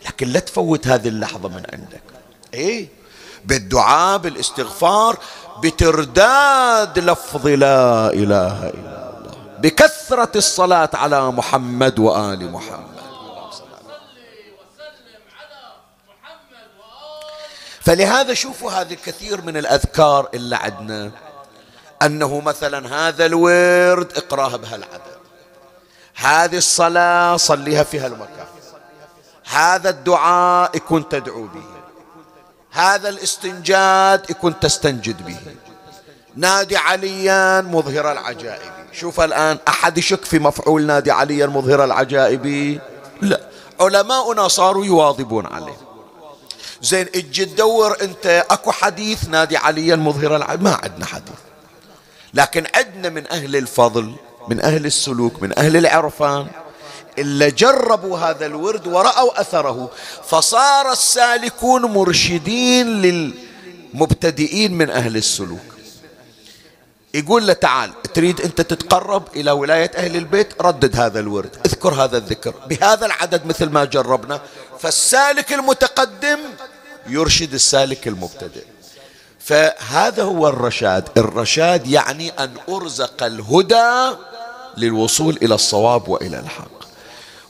[0.07, 2.02] لكن لا تفوت هذه اللحظة من عندك.
[2.55, 2.88] إيه؟
[3.44, 5.18] بالدعاء بالاستغفار
[5.62, 9.35] بترداد لفظ لا إله إلا الله.
[9.59, 12.91] بكثرة الصلاة على محمد وآل محمد.
[17.85, 21.11] فلهذا شوفوا هذه الكثير من الأذكار اللي عندنا
[22.03, 25.12] أنه مثلا هذا الورد اقراه بهالعدد.
[26.14, 28.47] هذه الصلاة صليها في هالمكان.
[29.45, 31.64] هذا الدعاء يكون تدعو به.
[32.71, 35.37] هذا الاستنجاد يكون تستنجد به.
[36.37, 38.73] نادي عليا مظهر العجائب.
[38.92, 42.81] شوف الآن أحد يشك في مفعول نادي عليا مظهر العجائب؟
[43.21, 43.40] لا.
[43.81, 45.91] علماؤنا صاروا يواظبون عليه.
[46.83, 51.35] زين أجي تدور انت اكو حديث نادي عليا مظهر العجائب ما عندنا حديث.
[52.35, 54.14] لكن عندنا من أهل الفضل
[54.48, 56.46] من أهل السلوك من أهل العرفان
[57.18, 59.90] إلا جربوا هذا الورد ورأوا أثره.
[60.29, 65.71] فصار السالكون مرشدين للمبتدئين من أهل السلوك.
[67.14, 72.16] يقول له تعال تريد أنت تتقرب إلى ولاية أهل البيت؟ ردد هذا الورد اذكر هذا
[72.18, 72.55] الذكر.
[72.66, 74.40] بهذا العدد مثل ما جربنا
[74.81, 76.38] فالسالك المتقدم
[77.07, 78.64] يرشد السالك المبتدئ.
[79.38, 81.09] فهذا هو الرشاد.
[81.16, 84.16] الرشاد يعني أن أرزق الهدى
[84.77, 86.83] للوصول إلى الصواب وإلى الحق.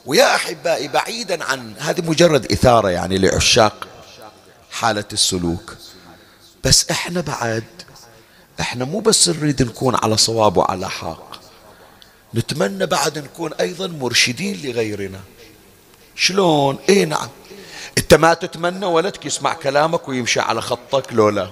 [0.05, 3.87] ويا أحبائي بعيدا عن هذه مجرد إثارة يعني لعشاق
[4.71, 5.75] حالة السلوك.
[6.63, 7.63] بس إحنا بعد
[8.59, 11.33] إحنا مو بس نريد نكون على صواب وعلى حق.
[12.35, 15.19] نتمنى بعد نكون أيضا مرشدين لغيرنا.
[16.15, 17.29] شلون؟ إيه نعم.
[17.97, 21.49] أنت ما تتمنى ولدك يسمع كلامك ويمشي على خطك لو لا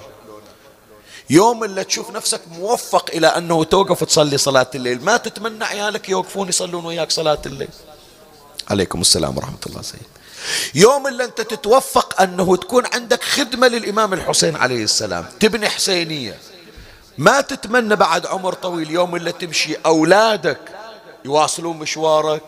[1.30, 6.50] يوم اللي تشوف نفسك موفق إلى أنه توقف تصلي صلاة الليل ما تتمنى عيالك يوقفون
[6.50, 7.70] يصلون وياك صلاة الليل.
[8.70, 10.02] عليكم السلام ورحمة الله سيد.
[10.76, 16.40] يوم اللي أنت تتوفق أنه تكون عندك خدمة للإمام الحسين عليه السلام تبني حسينية.
[17.22, 20.60] ما تتمنى بعد عمر طويل يوم اللي تمشي أولادك
[21.26, 22.44] يواصلون مشوارك.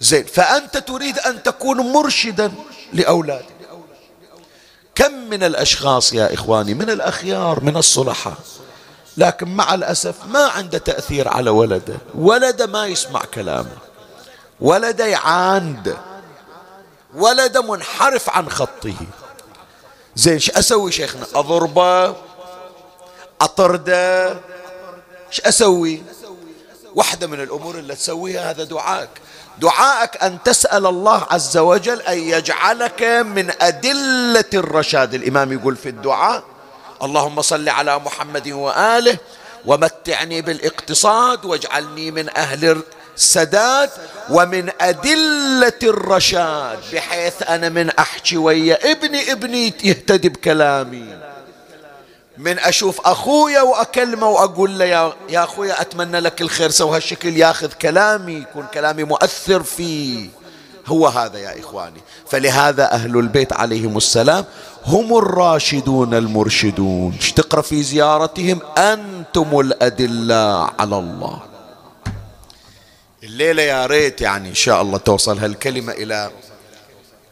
[0.00, 2.52] زين فأنت تريد أن تكون مرشدا
[2.92, 3.56] لأولادك.
[4.94, 8.36] كم من الأشخاص يا إخواني من الأخيار من الصلحاء
[9.16, 11.96] لكن مع الأسف ما عنده تأثير على ولده.
[12.14, 13.76] ولده ما يسمع كلامه.
[14.60, 15.96] ولده يعاند.
[17.14, 18.94] ولده منحرف عن خطه.
[20.16, 22.26] زين شو أسوي شيخنا؟ أضربه.
[23.40, 24.28] أطرده
[25.30, 26.02] شو أسوي؟
[26.94, 29.10] واحدة من الأمور اللي تسويها هذا دعائك
[29.58, 35.14] دعائك أن تسأل الله عز وجل أن يجعلك من أدلة الرشاد.
[35.14, 36.44] الإمام يقول في الدعاء
[37.02, 39.18] اللهم صل على محمد وآله
[39.66, 42.82] ومتعني بالإقتصاد واجعلني من أهل
[43.16, 43.90] السداد
[44.30, 51.18] ومن أدلة الرشاد بحيث أنا من أحكي ويا ابني ابني يهتدي بكلامي.
[52.38, 57.72] من أشوف أخويا وأكلمه وأقول له يا, يا أخويا أتمنى لك الخير سوى هالشكل ياخذ
[57.72, 60.28] كلامي يكون كلامي مؤثر فيه.
[60.86, 62.00] هو هذا يا إخواني.
[62.30, 64.44] فلهذا أهل البيت عليهم السلام
[64.86, 67.18] هم الراشدون المرشدون.
[67.36, 71.42] تقرأ في زيارتهم؟ أنتم الأدلة على الله.
[73.22, 76.30] الليلة يا ريت يعني إن شاء الله توصل هالكلمة إلى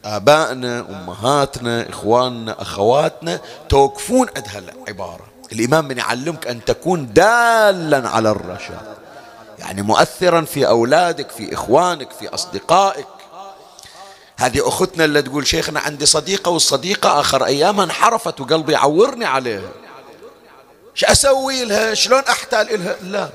[0.05, 3.39] آبائنا أمهاتنا إخواننا أخواتنا
[3.69, 5.25] توقفون عند هالعبارة.
[5.51, 8.95] الإمام من يعلمك أن تكون دالا على الرشاد.
[9.59, 13.07] يعني مؤثرا في أولادك في إخوانك في أصدقائك.
[14.37, 19.69] هذه أختنا اللي تقول شيخنا عندي صديقة والصديقة آخر أيامها انحرفت وقلبي يعورني عليها.
[20.93, 23.29] شو أسوي لها؟ شلون أحتال لها لا.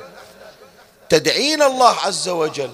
[1.09, 2.71] تدعين الله عز وجل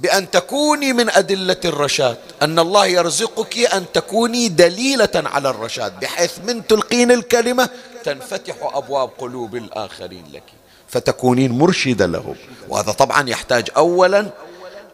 [0.00, 6.66] بأن تكوني من أدلة الرشاد أن الله يرزقك أن تكوني دليلة على الرشاد بحيث من
[6.66, 7.68] تلقين الكلمة
[8.04, 10.42] تنفتح أبواب قلوب الآخرين لك.
[10.88, 12.36] فتكونين مرشدة لهم
[12.68, 14.30] وهذا طبعا يحتاج أولا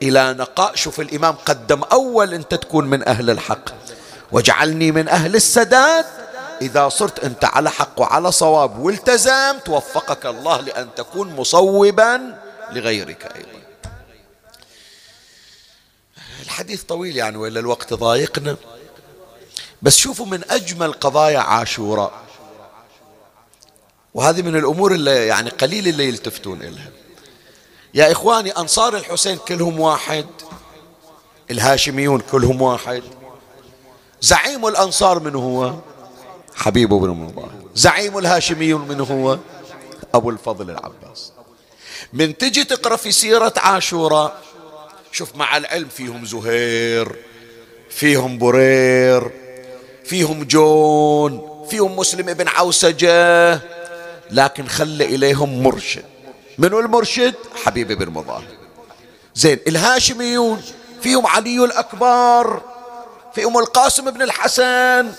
[0.02, 0.74] إلى نقاء.
[0.74, 3.68] شوف الإمام قدم أول أنت تكون من أهل الحق.
[4.32, 6.04] واجعلني من أهل السداد.
[6.62, 12.38] إذا صرت أنت على حق وعلى صواب والتزمت وفقك الله لأن تكون مصوبا
[12.72, 13.65] لغيرك أيضا.
[16.46, 18.56] الحديث طويل يعني وإلا الوقت ضايقنا.
[19.82, 22.12] بس شوفوا من أجمل قضايا عاشوراء.
[24.14, 26.90] وهذه من الأمور اللي يعني قليل اللي يلتفتون إلها.
[27.94, 30.26] يا إخواني أنصار الحسين كلهم واحد
[31.50, 33.02] الهاشميون كلهم واحد.
[34.20, 35.74] زعيم الأنصار من هو؟
[36.54, 37.50] حبيب بن مبارك.
[37.74, 39.38] زعيم الهاشميون من هو؟
[40.14, 41.32] أبو الفضل العباس.
[42.12, 44.45] من تجي تقرأ في سيرة عاشوراء
[45.16, 47.16] شوف مع العلم فيهم زهير
[47.90, 49.30] فيهم برير
[50.04, 53.60] فيهم جون فيهم مسلم ابن عوسجة
[54.30, 56.04] لكن خلى إليهم مرشد.
[56.58, 58.44] منو المرشد؟ حبيب بن مظاهر.
[59.34, 60.62] زين الهاشميون
[61.02, 62.62] فيهم علي الأكبر
[63.34, 65.12] فيهم القاسم بن الحسن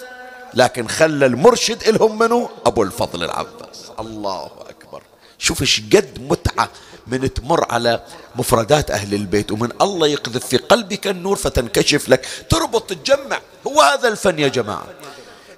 [0.53, 3.91] لكن خلى المرشد إلهم منو؟ أبو الفضل العباس.
[3.99, 5.03] الله أكبر.
[5.37, 6.69] شوف إيش قد متعة
[7.07, 8.01] من تمر على
[8.35, 12.27] مفردات أهل البيت ومن الله يقذف في قلبك النور فتنكشف لك.
[12.49, 13.39] تربط تجمع.
[13.67, 14.85] هو هذا الفن يا جماعة.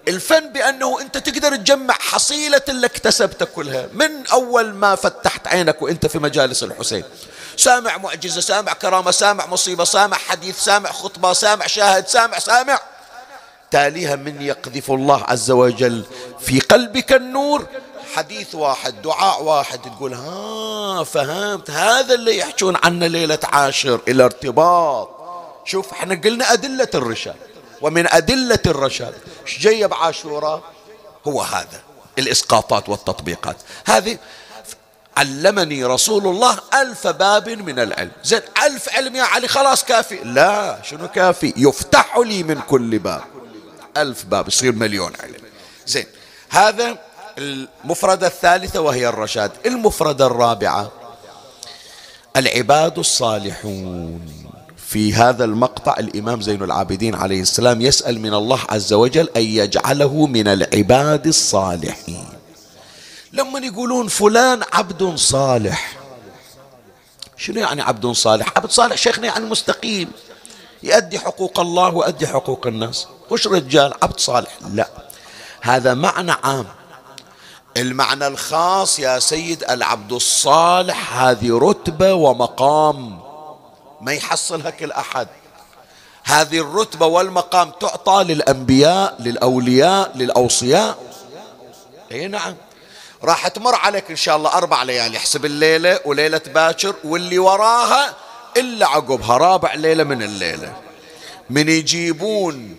[0.08, 3.88] الفن بأنه أنت تقدر تجمع حصيلة اللي اكتسبته كلها.
[3.94, 7.04] من أول ما فتحت عينك وأنت في مجالس الحسين.
[7.58, 12.80] سامع معجزة سامع كرامة سامع مصيبة سامع حديث سامع خطبة سامع شاهد سامع سامع.
[13.72, 16.04] تاليها من يقذف الله عز وجل
[16.40, 17.66] في قلبك النور.
[18.16, 25.10] حديث واحد دعاء واحد تقول ها فهمت؟ هذا اللي يحجون عنه ليلة عاشر الارتباط
[25.66, 27.36] شوف إحنا قلنا أدلة الرشاد.
[27.82, 29.14] ومن أدلة الرشاد
[29.48, 30.64] إيش جاية بعاشوراء
[31.28, 31.82] هو هذا
[32.18, 33.58] الإسقاطات والتطبيقات.
[33.86, 34.18] هذه
[35.18, 38.12] علمني رسول الله ألف باب من العلم.
[38.24, 40.20] زين ألف علم يا علي خلاص كافي.
[40.24, 43.24] لا شنو كافي؟ يفتح لي من كل باب.
[43.98, 45.42] ألف باب يصير مليون علم.
[45.88, 46.06] زين
[46.50, 46.98] هذا
[47.40, 49.52] المفردة الثالثة وهي الرشاد.
[49.66, 50.92] المفردة الرابعة
[52.38, 54.22] العباد الصالحون.
[54.78, 60.26] في هذا المقطع الإمام زين العابدين عليه السلام يسأل من الله عز وجل أن يجعله
[60.26, 62.28] من العباد الصالحين.
[63.34, 65.98] لما يقولون فلان عبد صالح
[67.38, 70.12] شنو يعني عبد صالح؟ عبد صالح شيخنا يعني مستقيم
[70.84, 73.08] يؤدي حقوق الله ويؤدي حقوق الناس.
[73.30, 74.88] وش رجال؟ عبد صالح؟ لا.
[75.62, 76.66] هذا معنى عام.
[77.80, 83.20] المعنى الخاص يا سيد العبد الصالح هذه رتبة ومقام.
[84.02, 85.28] ما يحصلها كل أحد.
[86.24, 90.98] هذه الرتبة والمقام تعطى للأنبياء للأولياء للأوصياء.
[92.12, 92.56] إي نعم.
[93.24, 95.18] راح تمر عليك إن شاء الله أربع ليالي.
[95.18, 98.14] احسب الليلة وليلة باكر واللي وراها
[98.58, 100.74] إلا عقبها رابع ليلة من الليلة.
[101.50, 102.78] من يجيبون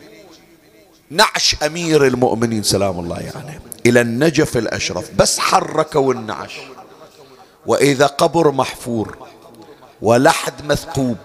[1.10, 6.60] نعش أمير المؤمنين سلام الله يعني إلى النجف الأشرف بس حركوا النعش
[7.66, 9.16] وإذا قبر محفور
[10.02, 11.16] ولحد مثقوب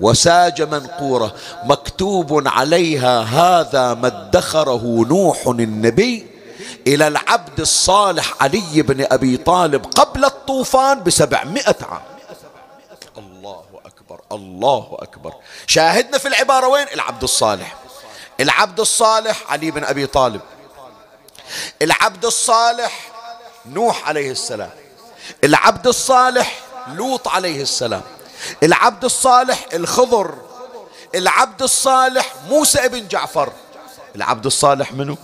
[0.00, 1.34] وساج منقورة
[1.64, 6.26] مكتوب عليها هذا ما ادخره نوح النبي
[6.86, 12.02] إلى العبد الصالح علي بن أبي طالب قبل الطوفان بسبعمائة عام.
[13.18, 15.32] الله أكبر الله أكبر.
[15.66, 17.76] شاهدنا في العبارة وين؟ العبد الصالح.
[18.40, 20.40] العبد الصالح علي بن أبي طالب.
[21.82, 23.08] العبد الصالح
[23.66, 24.70] نوح عليه السلام.
[25.44, 28.02] العبد الصالح لوط عليه السلام.
[28.62, 30.34] العبد الصالح الخضر.
[31.14, 33.52] العبد الصالح موسى ابن جعفر.
[34.16, 35.16] العبد الصالح منه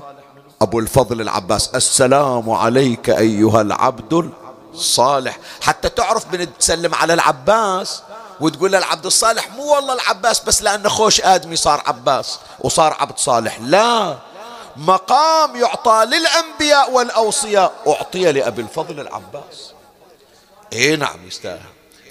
[0.63, 1.69] أبو الفضل العباس.
[1.75, 4.31] السلام عليك أيها العبد
[4.75, 5.39] الصالح.
[5.61, 8.03] حتى تعرف بنتسلم على العباس
[8.41, 13.19] وتقول له العبد الصالح مو والله العباس بس لأنه خوش آدمي صار عباس وصار عبد
[13.19, 13.59] صالح.
[13.61, 14.17] لا.
[14.77, 17.73] مقام يعطى للأنبياء والأوصياء.
[17.87, 19.73] أعطي لأبي الفضل العباس.
[20.73, 21.61] اي نعم يستاهل.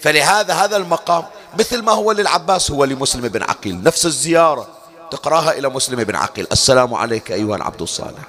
[0.01, 1.25] فلهذا هذا المقام
[1.59, 3.83] مثل ما هو للعباس هو لمسلم بن عقيل.
[3.83, 4.67] نفس الزيارة
[5.11, 6.47] تقراها إلى مسلم بن عقيل.
[6.51, 8.21] السلام عليك أيها العبد الصالح.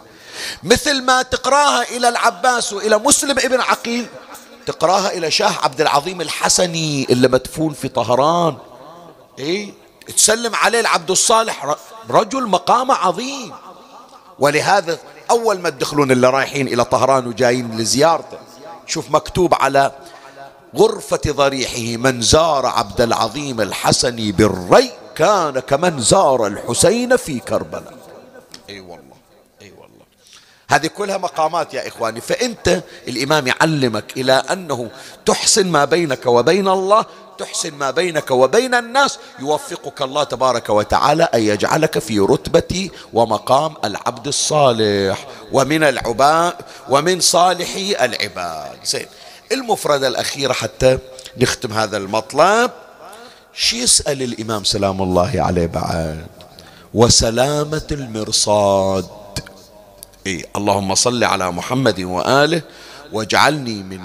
[0.62, 4.07] مثل ما تقراها إلى العباس وإلى مسلم ابن عقيل
[4.66, 8.57] تقراها إلى شاه عبد العظيم الحسني اللي مدفون في طهران.
[9.39, 9.72] إيه؟
[10.16, 11.76] تسلم عليه العبد الصالح.
[12.11, 13.53] رجل مقامه عظيم.
[14.39, 14.99] ولهذا
[15.30, 18.39] أول ما تدخلون اللي رايحين إلى طهران وجايين لزيارته
[18.87, 19.93] شوف مكتوب على
[20.76, 27.95] غرفة ضريحه من زار عبد العظيم الحسني بالري كان كمن زار الحسين في كربلاء.
[28.68, 29.03] إي أيوة والله.
[30.69, 32.21] هذه كلها مقامات يا إخواني.
[32.21, 34.91] فأنت الإمام يعلمك إلى أنه
[35.27, 37.07] تحسن ما بينك وبين الله
[37.39, 39.19] تحسن ما بينك وبين الناس.
[39.41, 46.55] يوفقك الله تبارك وتعالى أن يجعلك في رتبة ومقام العبد الصالح ومن العباد
[46.89, 48.79] ومن صالحي العباد.
[48.85, 49.07] زين.
[49.53, 50.99] المفردة الأخيرة حتى
[51.37, 52.71] نختم هذا المطلب.
[53.53, 56.27] شو يسأل الإمام سلام الله عليه بعد؟
[56.95, 59.07] وسلامة المرصاد.
[60.27, 62.62] إيه اللهم صل على محمد وآله
[63.12, 64.01] واجعلني من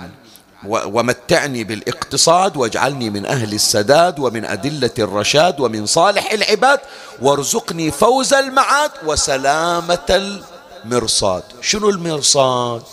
[0.65, 6.79] ومتعني بالإقتصاد واجعلني من أهل السداد ومن أدلة الرشاد ومن صالح العباد
[7.21, 10.39] وارزقني فوز المعاد وسلامة
[10.85, 11.43] المرصاد.
[11.61, 12.83] شنو المرصاد؟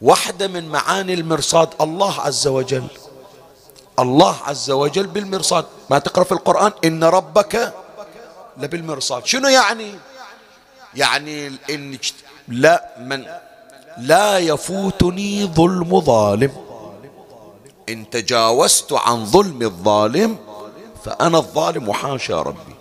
[0.00, 2.86] واحدة من معاني المرصاد الله عز وجل.
[3.98, 5.64] الله عز وجل بالمرصاد.
[5.90, 7.74] ما تقرأ في القرآن؟ إن ربك
[8.58, 9.26] لبالمرصاد.
[9.26, 9.94] شنو يعني؟
[10.94, 11.98] يعني إن
[12.48, 13.24] لا من
[13.98, 16.52] لا يفوتني ظلم ظالم.
[17.88, 20.38] إن تجاوزت عن ظلم الظالم
[21.04, 22.74] فأنا الظالم وحاشا ربي.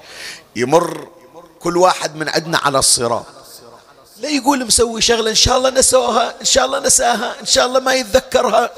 [0.55, 1.07] يمر
[1.59, 3.25] كل واحد من عندنا على الصراط.
[4.19, 7.79] لا يقول مسوي شغلة إن شاء الله نسوها إن شاء الله نساها إن شاء الله
[7.79, 8.69] ما يتذكرها.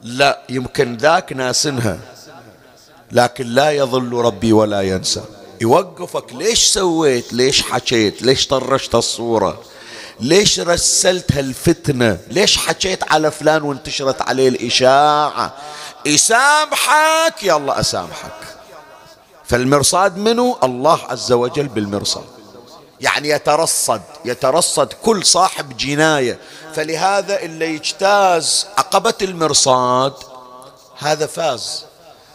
[0.00, 1.98] لا يمكن ذاك ناسنها
[3.12, 5.24] لكن لا يظل ربي ولا ينسى.
[5.60, 6.32] يوقفك.
[6.32, 9.60] ليش سويت؟ ليش حكيت؟ ليش طرشت الصورة؟
[10.20, 15.54] ليش رسلت هالفتنة؟ ليش حكيت على فلان وانتشرت عليه الإشاعة؟
[16.06, 18.32] يسامحك الله أسامحك.
[19.44, 22.24] فالمرصاد منه الله عز وجل بالمرصاد.
[23.00, 26.38] يعني يترصد يترصد كل صاحب جناية.
[26.74, 30.12] فلهذا اللي يجتاز عقبة المرصاد
[30.98, 31.84] هذا فاز.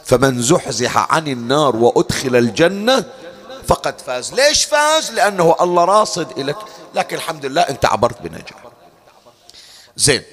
[0.06, 3.04] فمن زحزح عن النار وأدخل الجنة
[3.68, 4.34] فقد فاز.
[4.34, 6.58] ليش فاز؟ لأنه الله راصد لك
[6.96, 8.64] لكن الحمد لله أنت عبرت بنجاح.
[9.96, 10.24] زين.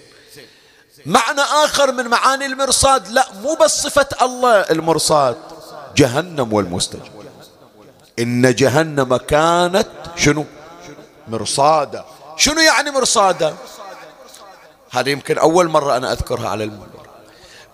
[1.06, 5.36] معنى آخر من معاني المرصاد؟ لا مو بس صفة الله المرصاد
[5.96, 7.12] جهنم والمستجب
[8.18, 10.44] إن جهنم كانت شنو؟
[11.28, 12.04] مرصادة.
[12.36, 13.54] شنو يعني مرصادة؟
[14.90, 17.07] هذا يمكن أول مرة أنا أذكرها على المنبر.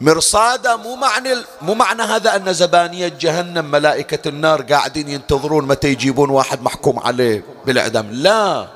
[0.00, 6.30] مرصادة مو معنى مو معنى هذا أن زبانية جهنم ملائكة النار قاعدين ينتظرون متى يجيبون
[6.30, 8.68] واحد محكوم عليه بالإعدام لا.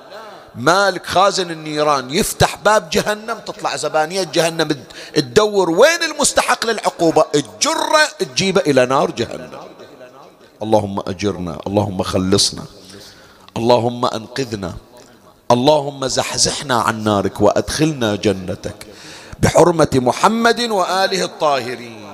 [0.55, 4.69] مالك خازن النيران يفتح باب جهنم تطلع زبانية جهنم
[5.14, 9.51] تدور وين المستحق للعقوبة؟ الجرة تجيبه إلى نار جهنم.
[10.62, 12.64] اللهم أجرنا اللهم خلصنا
[13.57, 14.75] اللهم أنقذنا
[15.51, 18.87] اللهم زحزحنا عن نارك وأدخلنا جنتك.
[19.39, 22.09] بحرمة محمد وآله الطاهرين.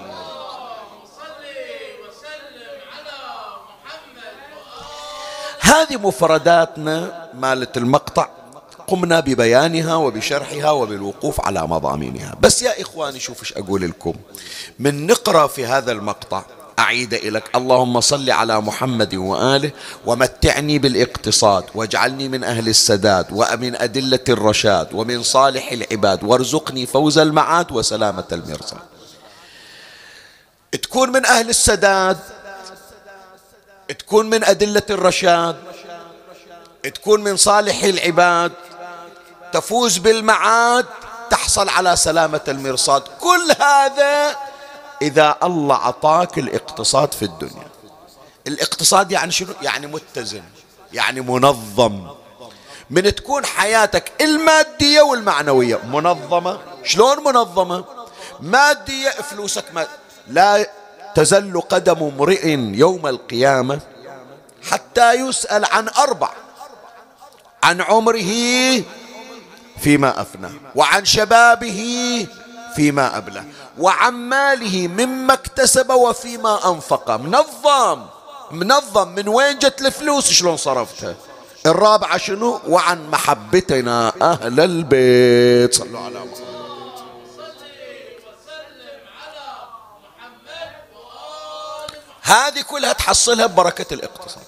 [5.61, 8.29] هذه مفرداتنا مالت المقطع.
[8.87, 12.35] قمنا ببيانها وبشرحها وبالوقوف على مضامينها.
[12.41, 14.15] بس يا إخواني شوف إيش أقول لكم.
[14.79, 16.43] من نقرأ في هذا المقطع
[16.79, 17.45] أعيد إليك.
[17.57, 19.71] اللهم صل على محمد وآله
[20.07, 27.73] ومتعني بالإقتصاد واجعلني من أهل السداد ومن أدلة الرشاد ومن صالح العباد وارزقني فوز المعاد
[27.73, 28.81] وسلامة المرصاد
[30.83, 32.19] تكون من أهل السداد
[33.99, 35.57] تكون من أدلة الرشاد
[36.95, 38.53] تكون من صالح العباد
[39.53, 40.87] تفوز بالمعاد
[41.31, 43.03] تحصل على سلامة المرصاد.
[43.21, 44.37] كل هذا
[45.03, 47.69] إذا الله أعطاك الاقتصاد في الدنيا.
[48.47, 50.43] الاقتصاد يعني شنو؟ يعني متزن
[50.93, 52.11] يعني منظم.
[52.91, 56.59] من تكون حياتك المادية والمعنوية منظمة.
[56.85, 57.85] شلون منظمة؟
[58.41, 59.87] مادية فلوسك ما
[60.29, 60.71] لا
[61.15, 63.81] تزل قدم امرئ يوم القيامة
[64.71, 66.31] حتى يسأل عن أربع.
[67.63, 68.33] عن عمره
[69.81, 72.27] فيما أفنى وعن شبابه
[72.77, 73.45] فيما أبلى
[73.79, 77.11] وعن ماله مما اكتسب وفيما أنفق.
[77.11, 78.07] منظم.
[78.51, 79.09] منظم.
[79.09, 81.15] من وين جت الفلوس؟ شلون صرفتها
[81.67, 85.75] الرابعة شنو؟ وعن محبتنا أهل البيت.
[85.75, 86.55] صلوا على محمد.
[92.23, 94.45] هذه كلها تحصلها ببركة الاقتصاد.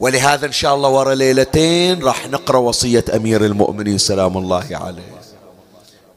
[0.00, 3.98] ولهذا إن شاء الله ورا ليلتين راح نقرأ وصية أمير المؤمنين.
[3.98, 5.13] سلام الله عليه.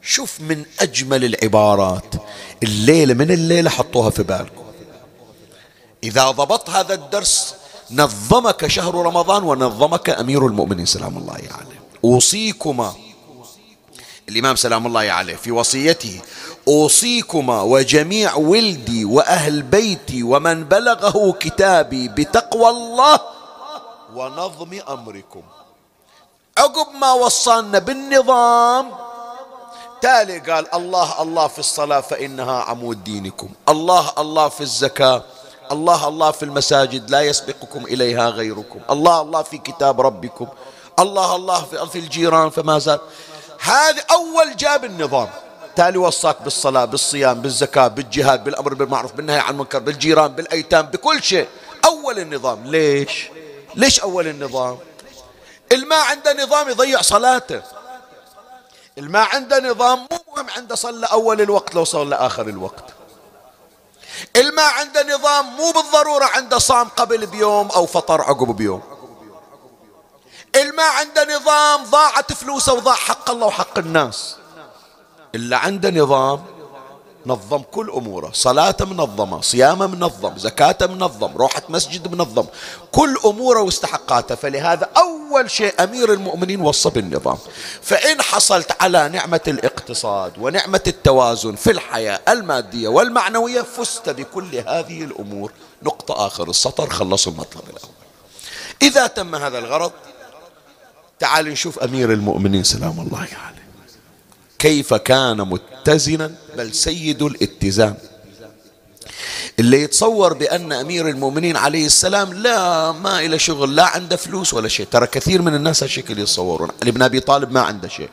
[0.08, 2.14] شوف من أجمل العبارات.
[2.62, 4.64] الليلة من الليلة حطوها في بالكم.
[6.02, 7.54] إذا ضبط هذا الدرس
[7.90, 10.86] نظمك شهر رمضان ونظمك أمير المؤمنين.
[10.86, 11.80] سلام الله عليه.
[12.04, 12.94] أوصيكما.
[14.28, 16.20] الإمام سلام الله عليه في وصيته
[16.68, 23.20] أوصيكما وجميع ولدي وأهل بيتي ومن بلغه كتابي بتقوى الله
[24.14, 25.42] ونظم أمركم.
[26.58, 29.07] عقب ما وصلنا بالنظام
[30.00, 33.48] تالي قال الله الله في الصلاة فإنها عمود دينكم.
[33.68, 35.22] الله الله في الزكاة.
[35.72, 38.80] الله الله في المساجد لا يسبقكم إليها غيركم.
[38.90, 40.48] الله الله في كتاب ربكم.
[40.98, 43.00] الله الله في, الجيران فما زال.
[43.60, 45.28] هذا أول جاب النظام.
[45.76, 51.48] تالي وصاك بالصلاة بالصيام بالزكاة بالجهاد بالأمر بالمعروف بالنهي عن المنكر بالجيران بالأيتام بكل شيء.
[51.84, 52.66] أول النظام.
[52.66, 53.28] ليش؟
[53.74, 54.78] ليش أول النظام؟
[55.72, 57.62] الما عنده نظام يضيع صلاته.
[58.98, 62.84] الما عنده نظام مو مهم عنده صلى أول الوقت لو صلى آخر الوقت.
[64.36, 68.82] الما عنده نظام مو بالضرورة عنده صام قبل بيوم أو فطر عقب بيوم.
[70.56, 74.36] الما عنده نظام ضاعت فلوسه وضاع حق الله وحق الناس.
[75.34, 76.44] إلا عنده نظام
[77.28, 78.30] نظم كل أموره.
[78.34, 82.46] صلاته منظمة صيامه منظم زكاته منظم روحة مسجد منظم
[82.92, 84.34] كل أموره واستحقاته.
[84.34, 87.38] فلهذا أول شيء أمير المؤمنين وصى بالنظام.
[87.82, 95.52] فإن حصلت على نعمة الاقتصاد ونعمة التوازن في الحياة المادية والمعنوية فزت بكل هذه الأمور.
[95.82, 97.94] نقطة آخر السطر خلصوا المطلب الأول.
[98.82, 99.92] إذا تم هذا الغرض
[101.18, 102.64] تعال نشوف أمير المؤمنين.
[102.64, 103.67] سلام الله عليه.
[104.58, 107.94] كيف كان متزنا؟ بل سيد الاتزان.
[109.58, 114.68] اللي يتصور بأن أمير المؤمنين عليه السلام لا ما إلى شغل لا عنده فلوس ولا
[114.68, 114.86] شيء.
[114.86, 116.70] ترى كثير من الناس هالشكل يتصورون.
[116.82, 118.10] علي بن أبي طالب ما عنده شيء.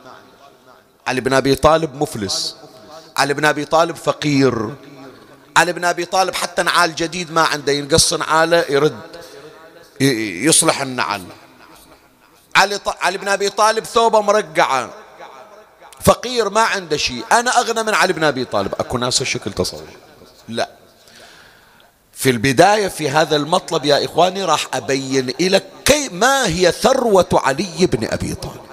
[1.06, 2.56] علي بن أبي طالب مفلس.
[3.16, 4.74] علي بن أبي طالب فقير.
[5.56, 7.72] علي بن أبي طالب حتى نعال جديد ما عنده.
[7.72, 9.00] ينقص نعاله يرد.
[10.00, 11.22] يصلح النعل
[12.56, 12.88] علي, ط...
[12.88, 15.05] علي بن أبي طالب ثوبه مرقعة.
[16.06, 17.24] فقير ما عنده شيء.
[17.32, 18.74] أنا أغنى من علي بن أبي طالب.
[18.80, 19.88] أكو ناس الشكل تصور.
[20.48, 20.68] لا.
[22.12, 27.86] في البداية في هذا المطلب يا إخواني راح أبين لك كي ما هي ثروة علي
[27.86, 28.66] بن أبي طالب.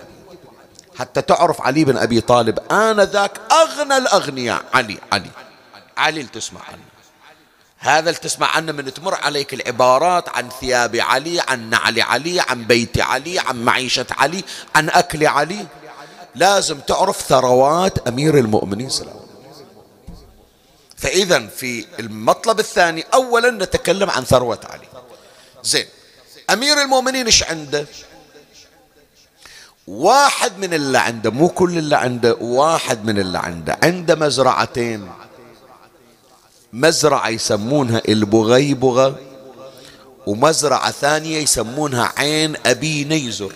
[0.99, 4.65] حتى تعرف علي بن أبي طالب آنذاك أغنى الأغنياء.
[4.73, 5.29] علي علي
[5.97, 6.83] علي اللي تسمع عنه.
[7.79, 12.63] هذا اللي تسمع عنه من تمر عليك العبارات عن ثياب علي عن نعل علي عن
[12.63, 14.43] بيت علي عن معيشة علي
[14.75, 15.65] عن أكل علي.
[16.35, 19.23] لازم تعرف ثروات أمير المؤمنين سلام
[20.97, 24.87] فإذا في المطلب الثاني أولا نتكلم عن ثروة علي.
[25.63, 25.85] زين
[26.49, 27.85] أمير المؤمنين إيش عنده؟
[29.87, 33.79] واحد من اللي عنده مو كل اللي عنده واحد من اللي عنده.
[33.83, 35.11] عنده مزرعتين.
[36.73, 39.19] مزرعة يسمونها البغيبغة
[40.27, 43.53] ومزرعة ثانية يسمونها عين أبي نيزر.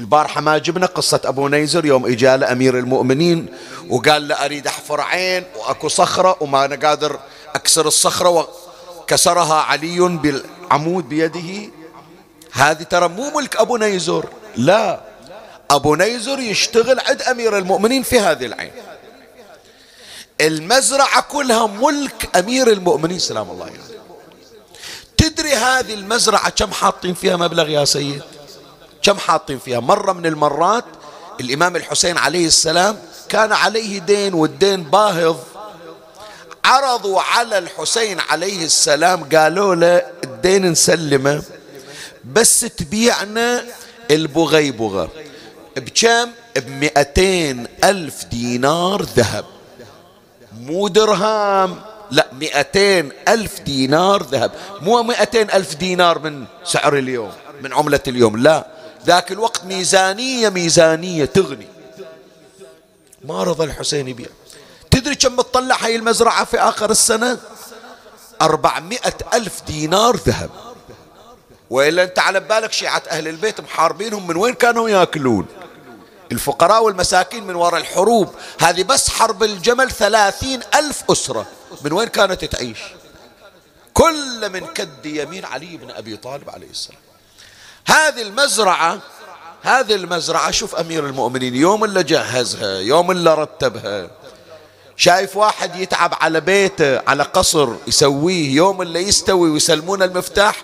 [0.00, 3.46] البارحة ما جبنا قصة أبو نيزر يوم إجا أمير المؤمنين
[3.88, 7.20] وقال له أريد أحفر عين وأكو صخرة وما أنا قادر
[7.54, 8.48] أكسر الصخرة
[8.98, 11.70] وكسرها علي بالعمود بيده.
[12.52, 14.26] هذه ترى مو ملك أبو نيزر.
[14.56, 15.00] لا
[15.70, 18.72] أبو نيزر يشتغل عند أمير المؤمنين في هذه العين.
[20.40, 23.74] المزرعة كلها ملك أمير المؤمنين سلام الله عليه.
[23.74, 23.84] يعني.
[25.16, 28.22] تدري هذه المزرعة كم حاطين فيها مبلغ يا سيد؟
[29.02, 30.84] كم حاطين فيها؟ مرة من المرات
[31.40, 32.98] الإمام الحسين عليه السلام
[33.28, 35.36] كان عليه دين والدين باهظ.
[36.64, 41.42] عرضوا على الحسين عليه السلام قالوا له الدين نسلمه
[42.24, 43.64] بس تبيعنا
[44.10, 45.10] البغيبغة
[45.76, 49.44] بكم؟ بمئتين ألف دينار ذهب.
[50.60, 51.80] مو درهم
[52.10, 54.52] لا مئتين ألف دينار ذهب.
[54.82, 57.32] مو مئتين ألف دينار من سعر اليوم
[57.62, 58.79] من عملة اليوم لا.
[59.06, 61.68] ذاك الوقت ميزانية ميزانية تغني.
[63.24, 64.28] ما رضى الحسين يبيع.
[64.90, 67.38] تدري كم تطلع هاي المزرعة في آخر السنة؟
[68.42, 70.50] أربعمائة ألف دينار ذهب.
[71.70, 75.46] وإلا أنت على بالك شيعة أهل البيت محاربينهم من وين كانوا يأكلون؟
[76.32, 78.28] الفقراء والمساكين من وراء الحروب.
[78.60, 81.46] هذه بس حرب الجمل ثلاثين ألف أسرة.
[81.84, 82.78] من وين كانت تعيش؟
[83.94, 87.09] كل من كد يمين علي بن أبي طالب عليه السلام.
[87.86, 88.98] هذه المزرعة
[89.62, 94.10] هذه المزرعة شوف أمير المؤمنين يوم اللي جهزها يوم اللي رتبها.
[94.96, 100.62] شايف واحد يتعب على بيته على قصر يسويه يوم اللي يستوي ويسلمون المفتاح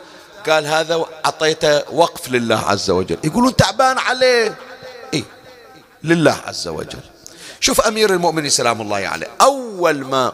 [0.49, 3.19] قال هذا أعطيته وقف لله عز وجل.
[3.25, 4.55] يقولون تعبان عليه.
[5.15, 5.25] إيه؟
[6.05, 7.01] لله عز وجل.
[7.61, 9.29] شوف أمير المؤمنين سلام الله عليه.
[9.41, 10.33] أول ما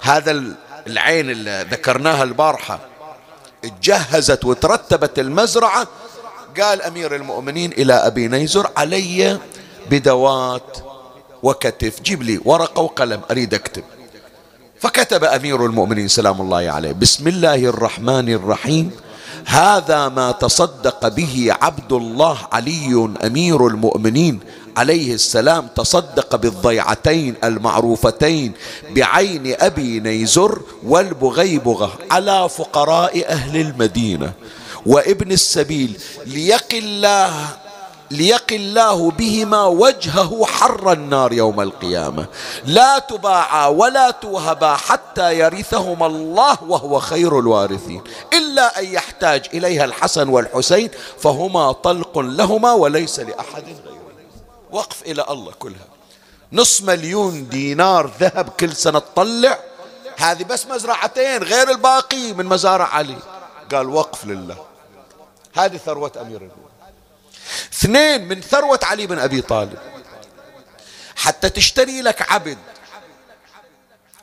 [0.00, 0.42] هذا
[0.86, 2.78] العين اللي ذكرناها البارحة
[3.64, 5.86] اتجهزت وترتبت المزرعة
[6.60, 9.38] قال أمير المؤمنين إلى أبي نيزر علي
[9.90, 10.78] بدوات
[11.42, 13.82] وكتف جيب لي ورقة وقلم أريد أكتب.
[14.80, 18.90] فكتب أمير المؤمنين سلام الله عليه بسم الله الرحمن الرحيم
[19.46, 24.40] هذا ما تصدق به عبد الله علي أمير المؤمنين
[24.76, 28.52] عليه السلام تصدق بالضيعتين المعروفتين
[28.90, 34.32] بعين أبي نيزر والبغيبغة على فقراء أهل المدينة.
[34.86, 37.48] وابن السبيل ليقي الله
[38.10, 42.26] ليقي الله بهما وجهه حر النار يوم القيامة.
[42.64, 48.02] لا تباعا ولا توهبا حتى يرثهما الله وهو خير الوارثين.
[48.32, 54.02] إلا أن يحتاج إليها الحسن والحسين فهما طلق لهما وليس لأحد غيره
[54.70, 55.88] وقف إلى الله كلها.
[56.52, 59.58] نص مليون دينار ذهب كل سنة تطلع.
[60.16, 63.18] هذه بس مزرعتين غير الباقي من مزارع علي.
[63.72, 64.71] قال وقف لله.
[65.54, 66.72] هذه ثروة أمير المؤمنين
[67.72, 69.78] اثنين من ثروة علي بن أبي طالب.
[71.16, 72.58] حتى تشتري لك عبد.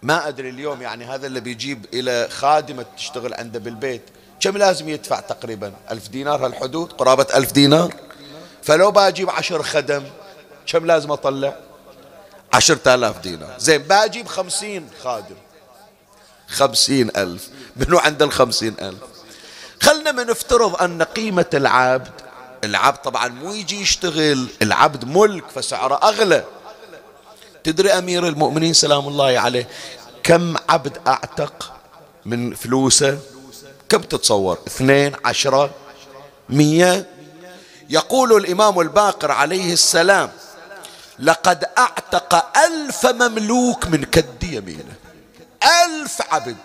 [0.01, 4.01] ما أدري اليوم يعني هذا اللي بيجيب إلى خادمة تشتغل عنده بالبيت.
[4.39, 7.95] كم لازم يدفع تقريبا؟ ألف دينار هالحدود؟ قرابة ألف دينار.
[8.63, 10.03] فلو بجيب عشر خدم
[10.67, 11.55] كم لازم أطلع؟
[12.53, 13.59] عشرة آلاف دينار.
[13.59, 15.35] زين بجيب خمسين خادم.
[16.47, 17.49] خمسين ألف.
[17.75, 19.18] منو عنده الخمسين ألف؟
[19.81, 22.11] خلنا من نفترض أن قيمة العبد
[22.63, 26.43] العبد طبعا مو يجي يشتغل العبد ملك فسعره أغلى.
[27.63, 29.67] تدري أمير المؤمنين سلام الله عليه
[30.23, 31.73] كم عبد أعتق
[32.25, 33.19] من فلوسه؟
[33.89, 35.69] كم تتصور؟ اثنين عشرة
[36.49, 37.09] مية؟
[37.89, 40.31] يقول الإمام الباقر عليه السلام
[41.19, 44.95] لقد أعتق ألف مملوك من كد يمينه.
[45.85, 46.57] ألف عبد.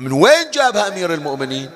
[0.00, 1.70] من وين جابها أمير المؤمنين؟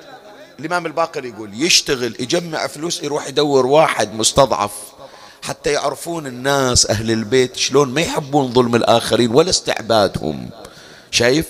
[0.59, 4.71] الإمام الباقر يقول يشتغل يجمع فلوس يروح يدور واحد مستضعف
[5.41, 10.49] حتى يعرفون الناس أهل البيت شلون ما يحبون ظلم الآخرين ولا استعبادهم.
[11.11, 11.45] شايف؟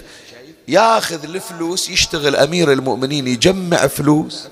[0.68, 4.48] ياخذ الفلوس يشتغل أمير المؤمنين يجمع فلوس.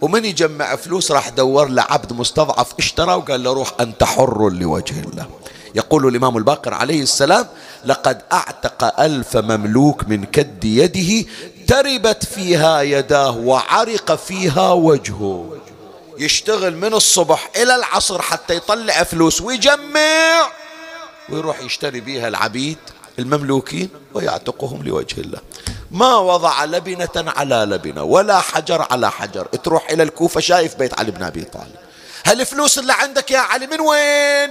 [0.00, 5.00] ومن يجمع فلوس راح دور له عبد مستضعف اشترى وقال له روح أنت حر لوجه
[5.00, 5.26] الله.
[5.74, 7.46] يقول الإمام الباقر عليه السلام
[7.84, 11.28] لقد أعتق ألف مملوك من كد يده
[11.66, 15.56] تربت فيها يداه وعرق فيها وجهه.
[16.18, 20.50] يشتغل من الصبح إلى العصر حتى يطلع فلوس ويجمع
[21.28, 22.78] ويروح يشتري بيها العبيد
[23.18, 25.38] المملوكين ويعتقهم لوجه الله.
[25.90, 29.44] ما وضع لبنة على لبنة ولا حجر على حجر.
[29.44, 31.74] تروح إلى الكوفة شايف بيت علي بن أبي طالب.
[32.26, 34.50] هالفلوس اللي عندك يا علي من وين؟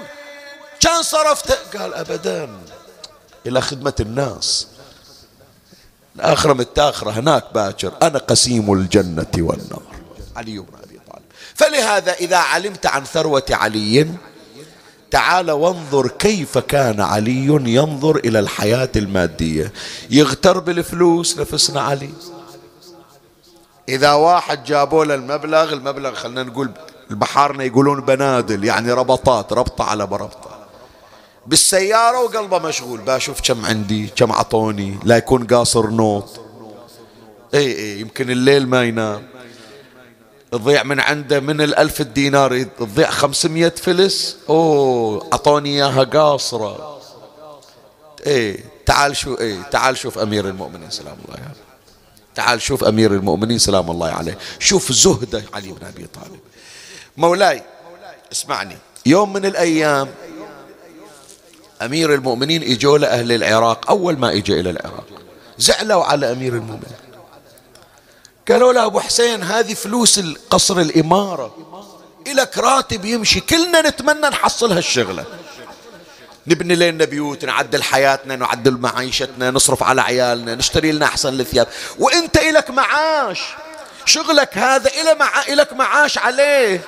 [0.79, 1.77] كان صرفت.
[1.77, 2.49] قال أبدا
[3.45, 4.67] إلى خدمة الناس.
[6.15, 7.93] الآخرة متاخرة هناك باكر.
[8.01, 9.83] أنا قسيم الجنة والنار.
[10.35, 11.23] علي بن أبي طالب.
[11.55, 14.07] فلهذا إذا علمت عن ثروة علي
[15.11, 19.73] تعال وانظر كيف كان علي ينظر إلى الحياة المادية.
[20.09, 22.13] يغتر بالفلوس نفسنا علي.
[23.89, 26.71] إذا واحد جابوا له المبلغ المبلغ خلينا نقول
[27.11, 30.58] البحارنا يقولون بنادل يعني ربطات ربطة على بربطة.
[31.49, 32.99] بالسيارة وقلبه مشغول.
[32.99, 34.99] بشوف كم عندي كم عطوني.
[35.03, 36.39] لا يكون قاصر نوط
[37.53, 39.27] إي إي يمكن الليل ما ينام.
[40.51, 44.37] تضيع من عنده من الألف الدينار تضيع خمسمية فلس.
[44.49, 47.01] أوه أعطوني إياها قاصرة.
[48.25, 50.89] إيه تعال شو إيه تعال شوف أمير المؤمنين.
[50.89, 51.55] سلام الله عليه.
[52.35, 53.57] تعال شوف أمير المؤمنين.
[53.59, 54.37] سلام الله عليه.
[54.59, 56.39] شوف زهدة علي بن أبي طالب.
[57.17, 57.63] مولاي
[58.31, 58.77] اسمعني.
[59.05, 60.07] يوم من الأيام
[61.81, 65.05] أمير المؤمنين إجوا لأهل العراق أول ما إجا إلى العراق
[65.57, 66.99] زعلوا على أمير المؤمنين.
[68.49, 70.19] قالوا له أبو حسين هذه فلوس
[70.49, 71.55] قصر الإمارة
[72.27, 75.25] إلك راتب يمشي كلنا نتمنى نحصل هالشغلة.
[76.47, 81.67] نبني لنا بيوت نعدل حياتنا نعدل معيشتنا نصرف على عيالنا نشتري لنا أحسن الثياب.
[81.99, 83.41] وإنت إلك معاش
[84.05, 84.89] شغلك هذا.
[85.49, 86.81] إلك معاش عليه.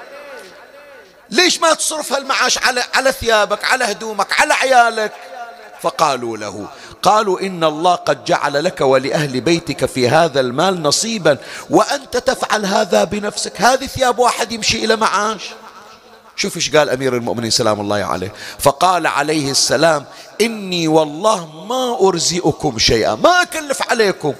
[1.32, 5.14] ليش ما تصرف هالمعاش على على ثيابك على هدومك على عيالك؟
[5.82, 6.68] فقالوا له
[7.02, 11.38] قالوا إن الله قد جعل لك ولأهل بيتك في هذا المال نصيبا
[11.70, 13.62] وأنت تفعل هذا بنفسك.
[13.62, 15.42] هذه ثياب واحد يمشي إلى معاش.
[16.36, 18.34] شوف إيش قال أمير المؤمنين سلام الله عليه.
[18.60, 20.06] فقال عليه السلام
[20.42, 24.34] إني والله ما أرزئكم شيئا ما أكلف عليكم.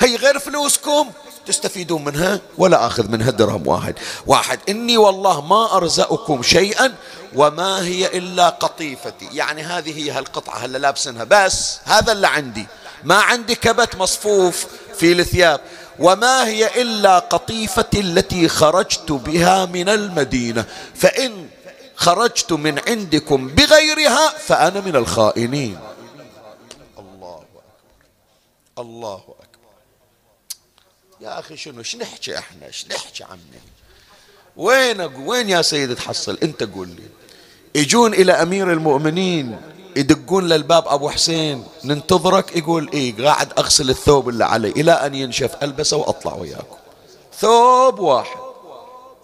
[0.00, 1.10] هي غير فلوسكم؟
[1.46, 3.94] تستفيدون منها؟ ولا آخذ منها درهم واحد.
[4.26, 6.94] واحد إني والله ما ارزقكم شيئا
[7.34, 9.28] وما هي إلا قطيفتي.
[9.32, 12.66] يعني هذه هي هالقطعة هلا لابسنها بس هذا اللي عندي.
[13.04, 14.66] ما عندي كبت مصفوف
[14.98, 15.60] في الثياب.
[15.98, 20.64] وما هي إلا قطيفتي التي خرجت بها من المدينة.
[20.94, 21.48] فإن
[21.96, 25.78] خرجت من عندكم بغيرها فأنا من الخائنين.
[26.98, 27.62] الله أكبر.
[28.78, 29.41] الله أكبر.
[31.22, 33.60] يا أخي شنو؟ إيش نحكي إحنا؟ إيش نحكي عني
[34.56, 37.08] وين وين يا سيد تحصل؟ أنت قول لي.
[37.74, 39.60] يجون إلى أمير المؤمنين
[39.96, 45.56] يدقون للباب أبو حسين ننتظرك يقول إيه قاعد أغسل الثوب اللي علي إلى أن ينشف
[45.62, 46.76] ألبسه وأطلع وياكم.
[47.38, 48.40] ثوب واحد.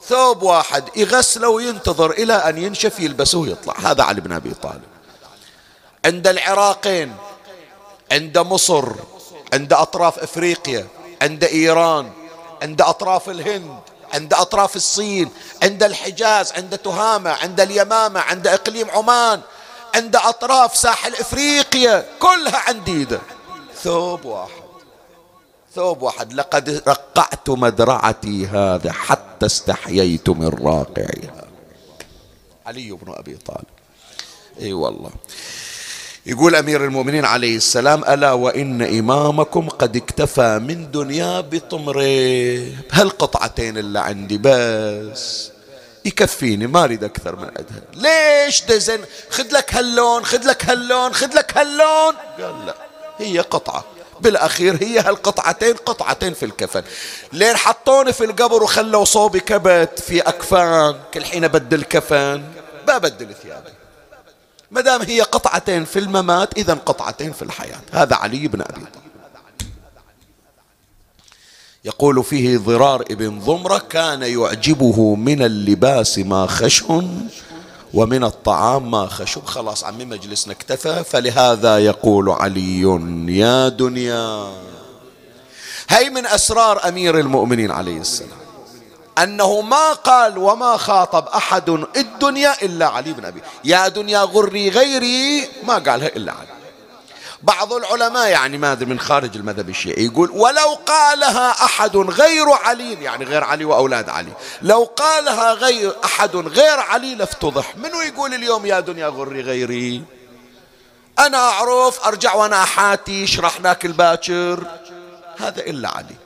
[0.06, 3.74] ثوب واحد يغسله وينتظر إلى أن ينشف يلبسه ويطلع.
[3.78, 4.82] هذا علي بن أبي طالب.
[6.04, 7.16] عند العراقين
[8.12, 8.92] عند مصر
[9.52, 10.86] عند أطراف إفريقيا
[11.22, 12.10] عند إيران
[12.62, 13.78] عند أطراف الهند
[14.12, 15.30] عند أطراف الصين
[15.62, 19.40] عند الحجاز عند تهامة عند اليمامة عند إقليم عمان
[19.94, 23.20] عند أطراف ساحل إفريقيا كلها عند إيده.
[23.82, 24.62] ثوب واحد.
[25.74, 26.32] ثوب واحد.
[26.32, 31.44] لقد رقعت مدرعتي هذا حتى استحييت من راقعها.
[32.66, 33.66] علي بن أبي طالب.
[34.60, 35.10] إي والله.
[36.28, 42.62] يقول أمير المؤمنين عليه السلام ألا وإن إمامكم قد اكتفى من دنيا بطمره؟
[42.92, 45.50] هالقطعتين اللي عندي بس.
[46.04, 49.00] يكفيني ما أريد أكثر من عندها ليش دزن؟
[49.30, 52.14] خذ لك هاللون خذ لك هاللون خذ لك هاللون.
[52.40, 52.74] قال لا
[53.18, 53.84] هي قطعة.
[54.20, 56.82] بالأخير هي هالقطعتين قطعتين في الكفن.
[57.32, 62.42] لين حطوني في القبر وخلوا صوبي كبت في أكفان كل حين أبدل كفن
[62.88, 63.77] ببدل ثيابي.
[64.70, 67.80] ما دام هي قطعتين في الممات إذا قطعتين في الحياة.
[67.92, 69.08] هذا علي بن أبي طالب.
[71.84, 77.28] يقول فيه ضرار ابن ضمرة كان يعجبه من اللباس ما خشن
[77.94, 82.80] ومن الطعام ما خشب خلاص عمي مجلسنا اكتفى فلهذا يقول علي
[83.28, 84.52] يا دنيا.
[85.88, 88.47] هي من أسرار أمير المؤمنين عليه السلام.
[89.22, 93.42] أنه ما قال وما خاطب أحد الدنيا إلا علي بن أبي.
[93.64, 96.58] يا دنيا غري غيري ما قالها إلا علي.
[97.42, 103.24] بعض العلماء يعني ماذا من خارج المذهب الشيعي يقول ولو قالها أحد غير علي يعني
[103.24, 104.32] غير علي وأولاد علي.
[104.62, 107.76] لو قالها غير أحد غير علي لافتضح.
[107.76, 110.02] منو يقول اليوم يا دنيا غري غيري؟
[111.18, 114.66] أنا أعرف أرجع وأنا أحاتي شرحناك الباكر.
[115.38, 116.16] هذا إلا علي.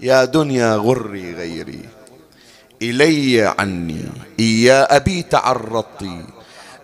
[0.00, 1.88] يا دنيا غري غيري.
[2.82, 4.04] إلي عني
[4.40, 6.02] إيا أبي تعرضت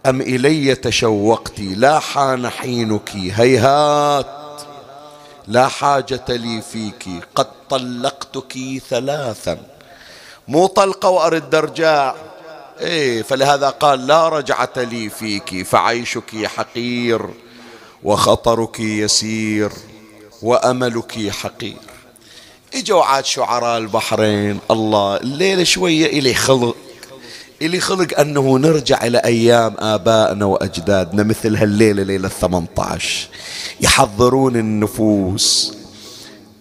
[0.06, 4.62] أم إلي تشوقت لا حان حينك هيهات
[5.46, 8.58] لا حاجة لي فيك قد طلقتك
[8.90, 9.58] ثلاثا
[10.48, 12.14] مو طلقة وأرد أرجع
[12.80, 17.30] إيه فلهذا قال لا رجعة لي فيك فعيشك حقير
[18.02, 19.72] وخطرك يسير
[20.42, 21.76] وأملك حقير.
[22.78, 24.58] اجوا عاد شعراء البحرين.
[24.70, 26.76] الله الليلة شوية إلي خلق.
[27.62, 33.28] إلي خلق أنه نرجع إلى أيام آبائنا وأجدادنا مثل ليلة الثمانية عشر
[33.80, 35.74] يحضرون النفوس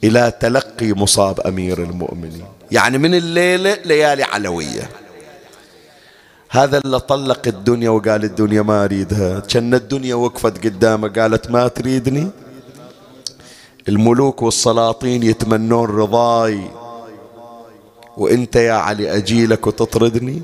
[0.04, 2.46] إلى تلقي مصاب أمير المؤمنين.
[2.72, 4.90] يعني من الليلة ليالي علوية.
[6.50, 9.40] هذا اللي طلق الدنيا وقال الدنيا ما أريدها.
[9.40, 12.28] كان الدنيا وقفت قدامه قالت ما تريدني؟
[13.88, 16.72] الملوك والسلاطين يتمنون رضاي.
[18.18, 20.42] وإنت يا علي أجيلك وتطردني؟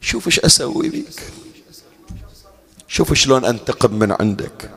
[0.00, 1.22] شوف إيش أسوي بيك.
[2.88, 4.70] شوف شلون أنتقم من عندك.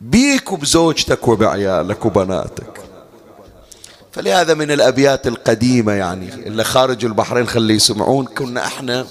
[0.00, 2.80] بيك وبزوجتك وبعيالك وبناتك.
[4.12, 9.06] فلهذا من الأبيات القديمة يعني اللي خارج البحرين خلي يسمعون كنا إحنا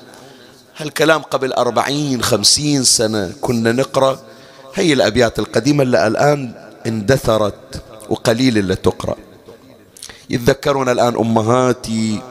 [0.77, 4.19] هالكلام قبل أربعين خمسين سنة كنا نقرأ
[4.75, 6.51] هي الأبيات القديمة اللي الآن
[6.87, 9.15] اندثرت وقليل اللي تقرأ.
[10.29, 12.21] يتذكرون الآن أمهاتي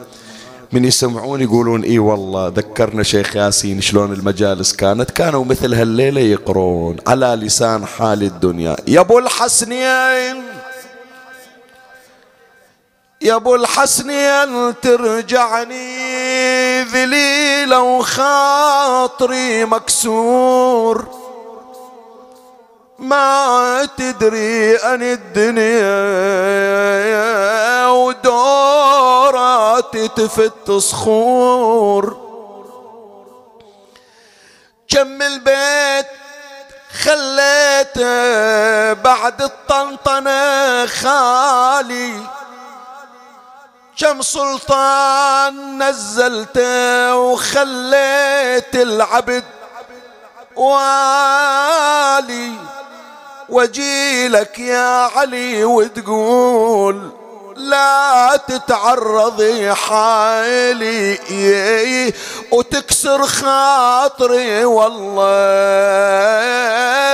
[0.71, 5.11] من يسمعون يقولون إي والله ذكرنا شيخ ياسين شلون المجالس كانت.
[5.11, 8.75] كانوا مثل هالليلة يقرون على لسان حال الدنيا.
[8.87, 10.43] يا أبو الحسنين
[13.21, 15.93] يا أبو الحسنين ترجعني
[16.83, 21.18] ذليلة وخاطري مكسور.
[22.99, 25.99] ما تدري أن الدنيا
[27.87, 32.29] ودورات تفت صخور.
[34.87, 36.05] كم البيت
[37.01, 42.13] خليته بعد الطنطنة خالي.
[43.99, 49.43] كم سلطان نزلته وخليت العبد
[50.55, 52.53] والي.
[53.49, 57.11] وجيلك يا علي وتقول
[57.55, 62.13] لا تتعرضي حالي
[62.51, 65.25] وتكسر خاطري والله.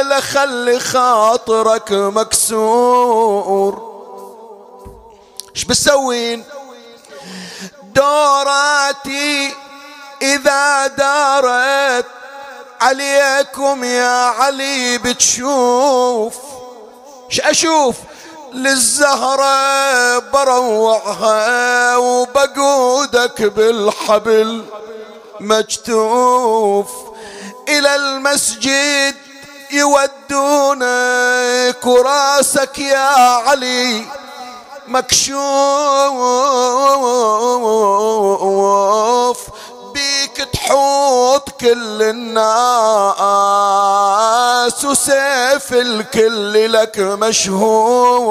[0.02, 3.96] لخلي خاطرك مكسور.
[5.56, 6.44] إيش بتسوين؟
[7.84, 9.54] دوراتي
[10.22, 12.06] إذا دارت
[12.82, 16.34] عليكم يا علي بتشوف؟
[17.42, 17.96] أشوف؟
[18.54, 24.66] للزهرة بروعها وبقودك بالحبل
[25.40, 26.88] مجتوف.
[27.68, 29.16] إلى المسجد
[29.72, 30.86] يودونك
[31.86, 33.08] وراسك يا
[33.48, 34.06] علي
[34.88, 35.36] مكشوف.
[39.96, 42.46] بيك تحوط كل الناس
[44.86, 48.26] وسيف الكل لك مشهور.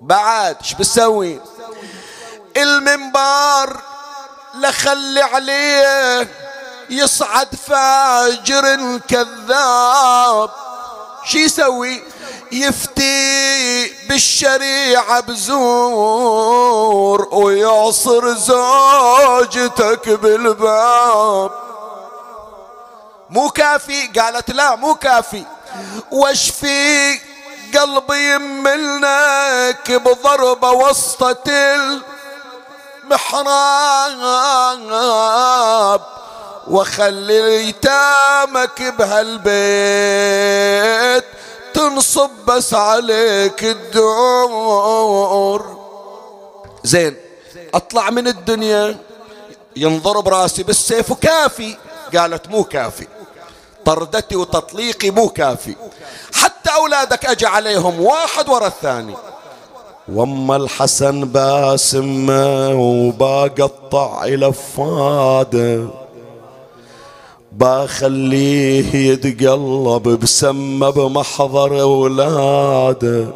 [0.00, 1.40] بعد إيش بسوي
[2.56, 3.80] المنبر
[4.54, 6.28] لخلي عليه
[6.90, 10.50] يصعد فاجر كذاب.
[11.24, 12.02] شي يسوي؟
[12.52, 16.48] يفتي بالشريعة بزور
[17.32, 21.50] ويعصر زوجتك بالباب.
[23.30, 25.44] مو كافي؟ قالت لا مو كافي.
[26.10, 27.20] واشفي
[27.78, 31.50] قلبي يملنك بضربة وسطة
[33.04, 34.56] المحراب؟
[36.66, 39.46] وخلي ايتامك بهالبيت.
[41.76, 44.96] تنصب بس عليك الدور
[46.84, 47.16] زين
[47.74, 48.96] أطلع من الدنيا
[49.76, 51.76] ينضرب راسي بالسيف وكافي.
[52.16, 53.06] قالت مو كافي.
[53.84, 55.76] طردتي وتطليقي مو كافي.
[56.34, 59.14] حتى أولادك اجى عليهم واحد ورا الثاني.
[60.12, 62.26] وأما الحسن باسم
[62.72, 65.88] وبقطع لفاده.
[67.58, 73.26] بخليه يتقلب بسمة بمحضر أولاده.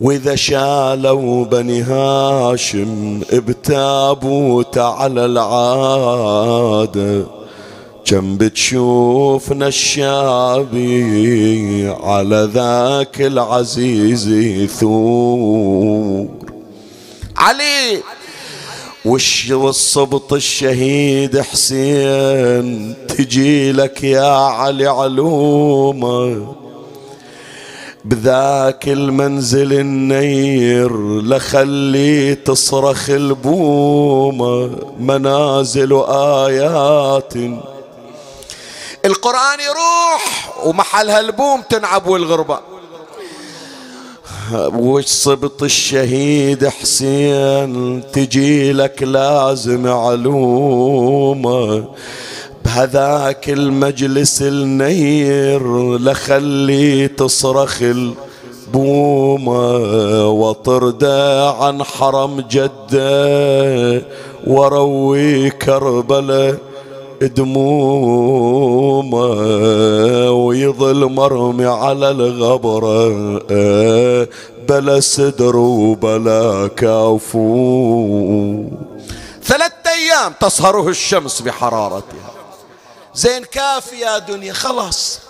[0.00, 6.60] وإذا شالوا بني هاشم بتابوت على العادة
[8.04, 10.84] كم بتشوفنا الشابي
[12.02, 14.30] على ذاك العزيز
[14.70, 16.26] ثور.
[17.36, 18.02] علي!
[19.04, 26.54] وش والصبط الشهيد حسين تجي لك يا علي علومة؟
[28.04, 37.34] بذاك المنزل النير لخلي تصرخ البومة منازل وآيات.
[39.04, 42.69] القرآن يروح ومحلها البوم تنعب والغربة.
[44.54, 51.84] وش صبط الشهيد حسين تجي لك لازم علومه.
[52.64, 57.82] بهذاك المجلس النير لخلي تصرخ
[58.72, 64.02] بومه وطرده عن حرم جده
[64.46, 66.58] وروي كربله
[67.22, 69.20] دمومه
[70.30, 73.08] ويظل مرمي على الغبرة
[74.68, 78.64] بلا سدر وبلا كافو.
[79.44, 82.30] ثلاثة أيام تصهره الشمس بحرارتها.
[83.14, 85.20] زين كافي يا دنيا خلاص.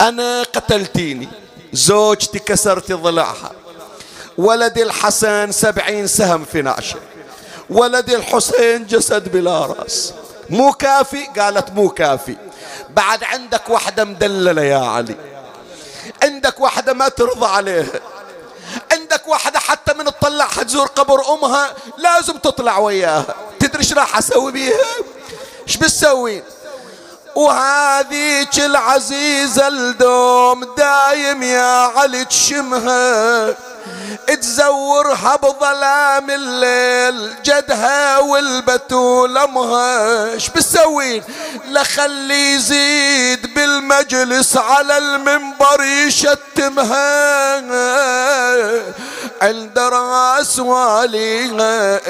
[0.00, 1.28] أنا قتلتيني.
[1.72, 3.50] زوجتي كسرت ضلعها.
[4.38, 6.98] ولدي الحسن سبعين سهم في نعشه.
[7.70, 10.12] ولدي الحسين جسد بلا رأس.
[10.50, 12.36] مو كافي؟ قالت مو كافي.
[12.90, 15.16] بعد عندك واحدة مدللة يا علي.
[16.22, 18.00] عندك واحدة ما ترضى عليها.
[18.92, 23.34] عندك واحدة حتى من تطلعها تزور قبر أمها لازم تطلع وياها.
[23.60, 24.84] تدري إيش راح أسوي بيها؟
[25.68, 26.42] إيش بتسوين
[27.36, 33.54] وهذيك العزيزة الدوم دايم يا علي تشمها
[34.26, 41.22] تزورها بظلام الليل جدها والبتول امها إيش بتسوين
[41.68, 47.56] لخلي يزيد بالمجلس على المنبر يشتمها.
[49.42, 52.00] عند راس واليها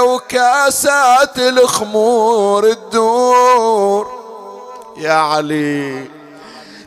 [0.00, 4.25] وكاسات الخمور الدور
[4.98, 6.04] يا علي.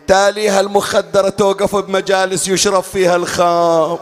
[0.07, 3.99] تاليها المخدرة توقف بمجالس يشرب فيها الخمر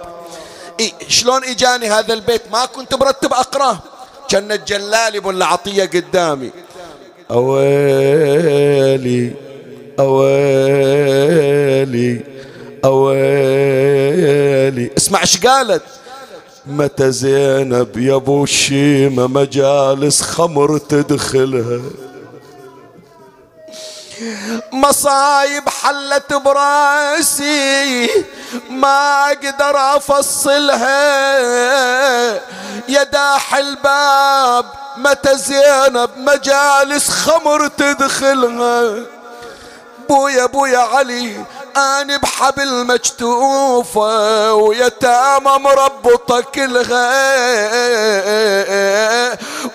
[0.79, 3.79] إيه شلون إجاني هذا البيت؟ ما كنت مرتب اقراه
[4.29, 6.51] كان الجلالي بن عطية قدامي.
[7.31, 9.31] أويلي
[9.99, 12.21] أويلي
[12.85, 14.91] أويلي.
[14.97, 15.83] اسمع إيش قالت؟
[16.65, 21.81] متى زينب يا أبو الشيمة مجالس خمر تدخلها.
[24.71, 28.09] مصايب حلت براسي
[28.69, 30.97] ما أقدر أفصلها.
[32.89, 34.65] يا داح الباب
[34.97, 39.03] متى زينب مجالس خمر تدخلها؟
[40.09, 41.45] بويا بويا علي
[41.77, 47.07] اني بحبل مجتوفة ويتامى مربطة كلها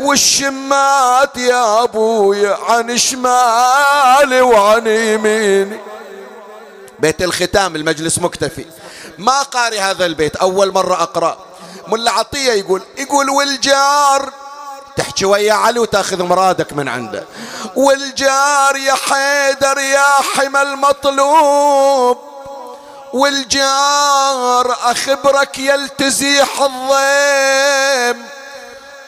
[0.00, 5.80] والشمات يا ابويا عن شمالي وعن يميني
[6.98, 8.64] بيت الختام المجلس مكتفي.
[9.18, 11.38] ما قاري هذا البيت أول مرة أقرأ.
[11.88, 14.32] ملا عطية يقول يقول والجار
[14.96, 17.24] تحكي ويا علي وتاخذ مرادك من عنده.
[17.76, 22.18] والجار يا حيدر يا حمى المطلوب
[23.12, 28.26] والجار أخبرك يلتزيح الضيم.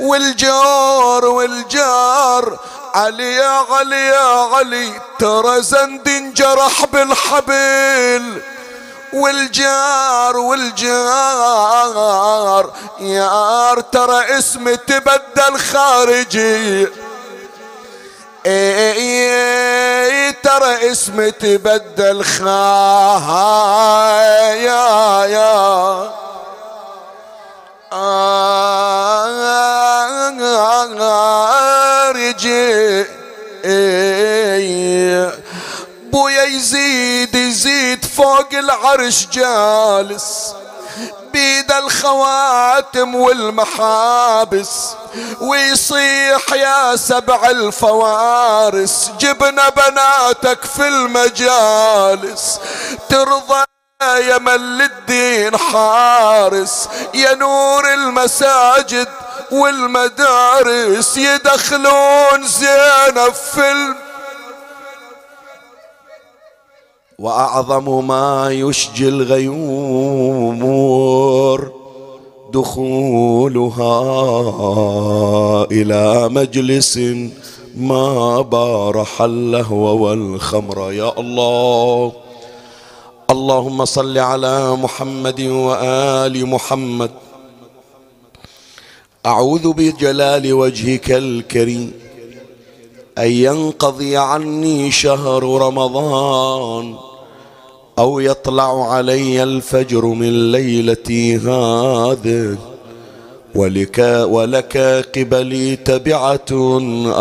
[0.01, 2.59] والجار والجار
[2.95, 8.43] علي يا علي يا علي ترى زند انجرح بالحبل
[9.15, 11.85] والجار والجار
[13.01, 16.89] يار ترى اسمي تبدل خارجي.
[18.47, 22.25] إيه ترى اسمي تبدل
[24.55, 26.11] يا يا
[33.65, 35.44] خارجي.
[36.15, 40.55] بويا يزيد يزيد فوق العرش جالس.
[41.33, 44.71] بيد الخواتم والمحابس
[45.41, 49.11] ويصيح يا سبع الفوارس.
[49.21, 52.61] جبنا بناتك في المجالس
[53.09, 53.65] ترضى
[54.03, 56.89] يا من للدين حارس.
[57.15, 59.09] يا نور المساجد
[59.51, 64.04] والمدارس يدخلون زينب في الم
[67.19, 70.55] وأعظم ما يشجي الغيومور
[72.53, 73.97] دخولها
[75.73, 76.99] إلى مجلس
[77.77, 80.93] ما بارح اللهو والخمر.
[80.93, 82.13] يا الله
[83.31, 87.11] اللهم صل على محمد وآل محمد.
[89.27, 92.04] أعوذ بجلال وجهك الكريم.
[93.19, 96.95] أن ينقضي عني شهر رمضان
[97.99, 102.57] أو يطلع علي الفجر من ليلتي هذه
[103.55, 103.99] ولك
[104.29, 104.77] ولك
[105.17, 106.51] قبلي تبعة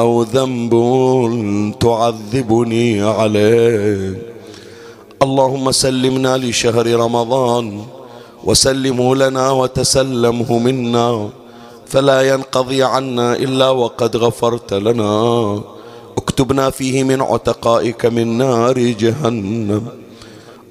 [0.01, 0.73] أو ذنب
[1.79, 4.21] تعذبني عليه.
[5.21, 7.85] اللهم سلمنا لشهر رمضان
[8.43, 11.29] وسلمه لنا وتسلمه منا
[11.85, 15.61] فلا ينقضي عنا إلا وقد غفرت لنا.
[16.33, 19.87] اكتبنا فيه من عتقائك من نار جهنم.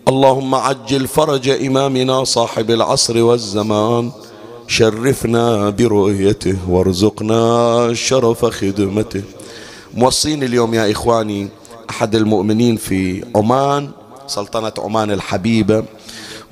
[0.08, 4.10] اللهم عجل فرج إمامنا صاحب العصر والزمان.
[4.66, 7.44] شرفنا برؤيته وارزقنا
[7.94, 9.22] شرف خدمته.
[9.94, 11.48] موصين اليوم يا إخواني
[11.90, 13.90] أحد المؤمنين في عمان
[14.26, 15.84] سلطنة عمان الحبيبة.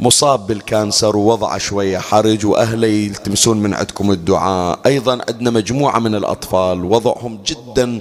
[0.01, 4.79] مصاب بالكانسر ووضع شوية حرج وأهله يلتمسون من عندكم الدعاء.
[4.87, 8.01] أيضا عندنا مجموعة من الأطفال وضعهم جدا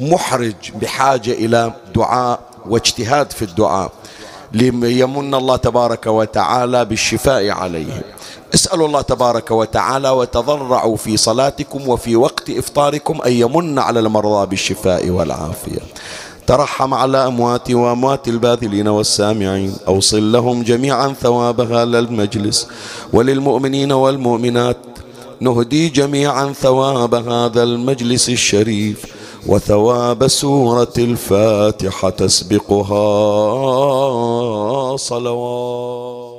[0.00, 3.92] محرج بحاجة إلى دعاء واجتهاد في الدعاء.
[4.52, 8.02] ليمن الله تبارك وتعالى بالشفاء عليهم.
[8.54, 15.08] اسألوا الله تبارك وتعالى وتضرعوا في صلاتكم وفي وقت إفطاركم أن يمن على المرضى بالشفاء
[15.10, 15.80] والعافية.
[16.46, 19.76] ترحم على أموات وأموات الباذلين والسامعين.
[19.88, 22.68] أوصل لهم جميعا ثواب هذا المجلس.
[23.12, 24.76] وللمؤمنين والمؤمنات
[25.40, 29.19] نهدي جميعا ثواب هذا المجلس الشريف.
[29.46, 33.06] وثواب سورة الفاتحة تسبقها
[34.96, 36.29] صلوات.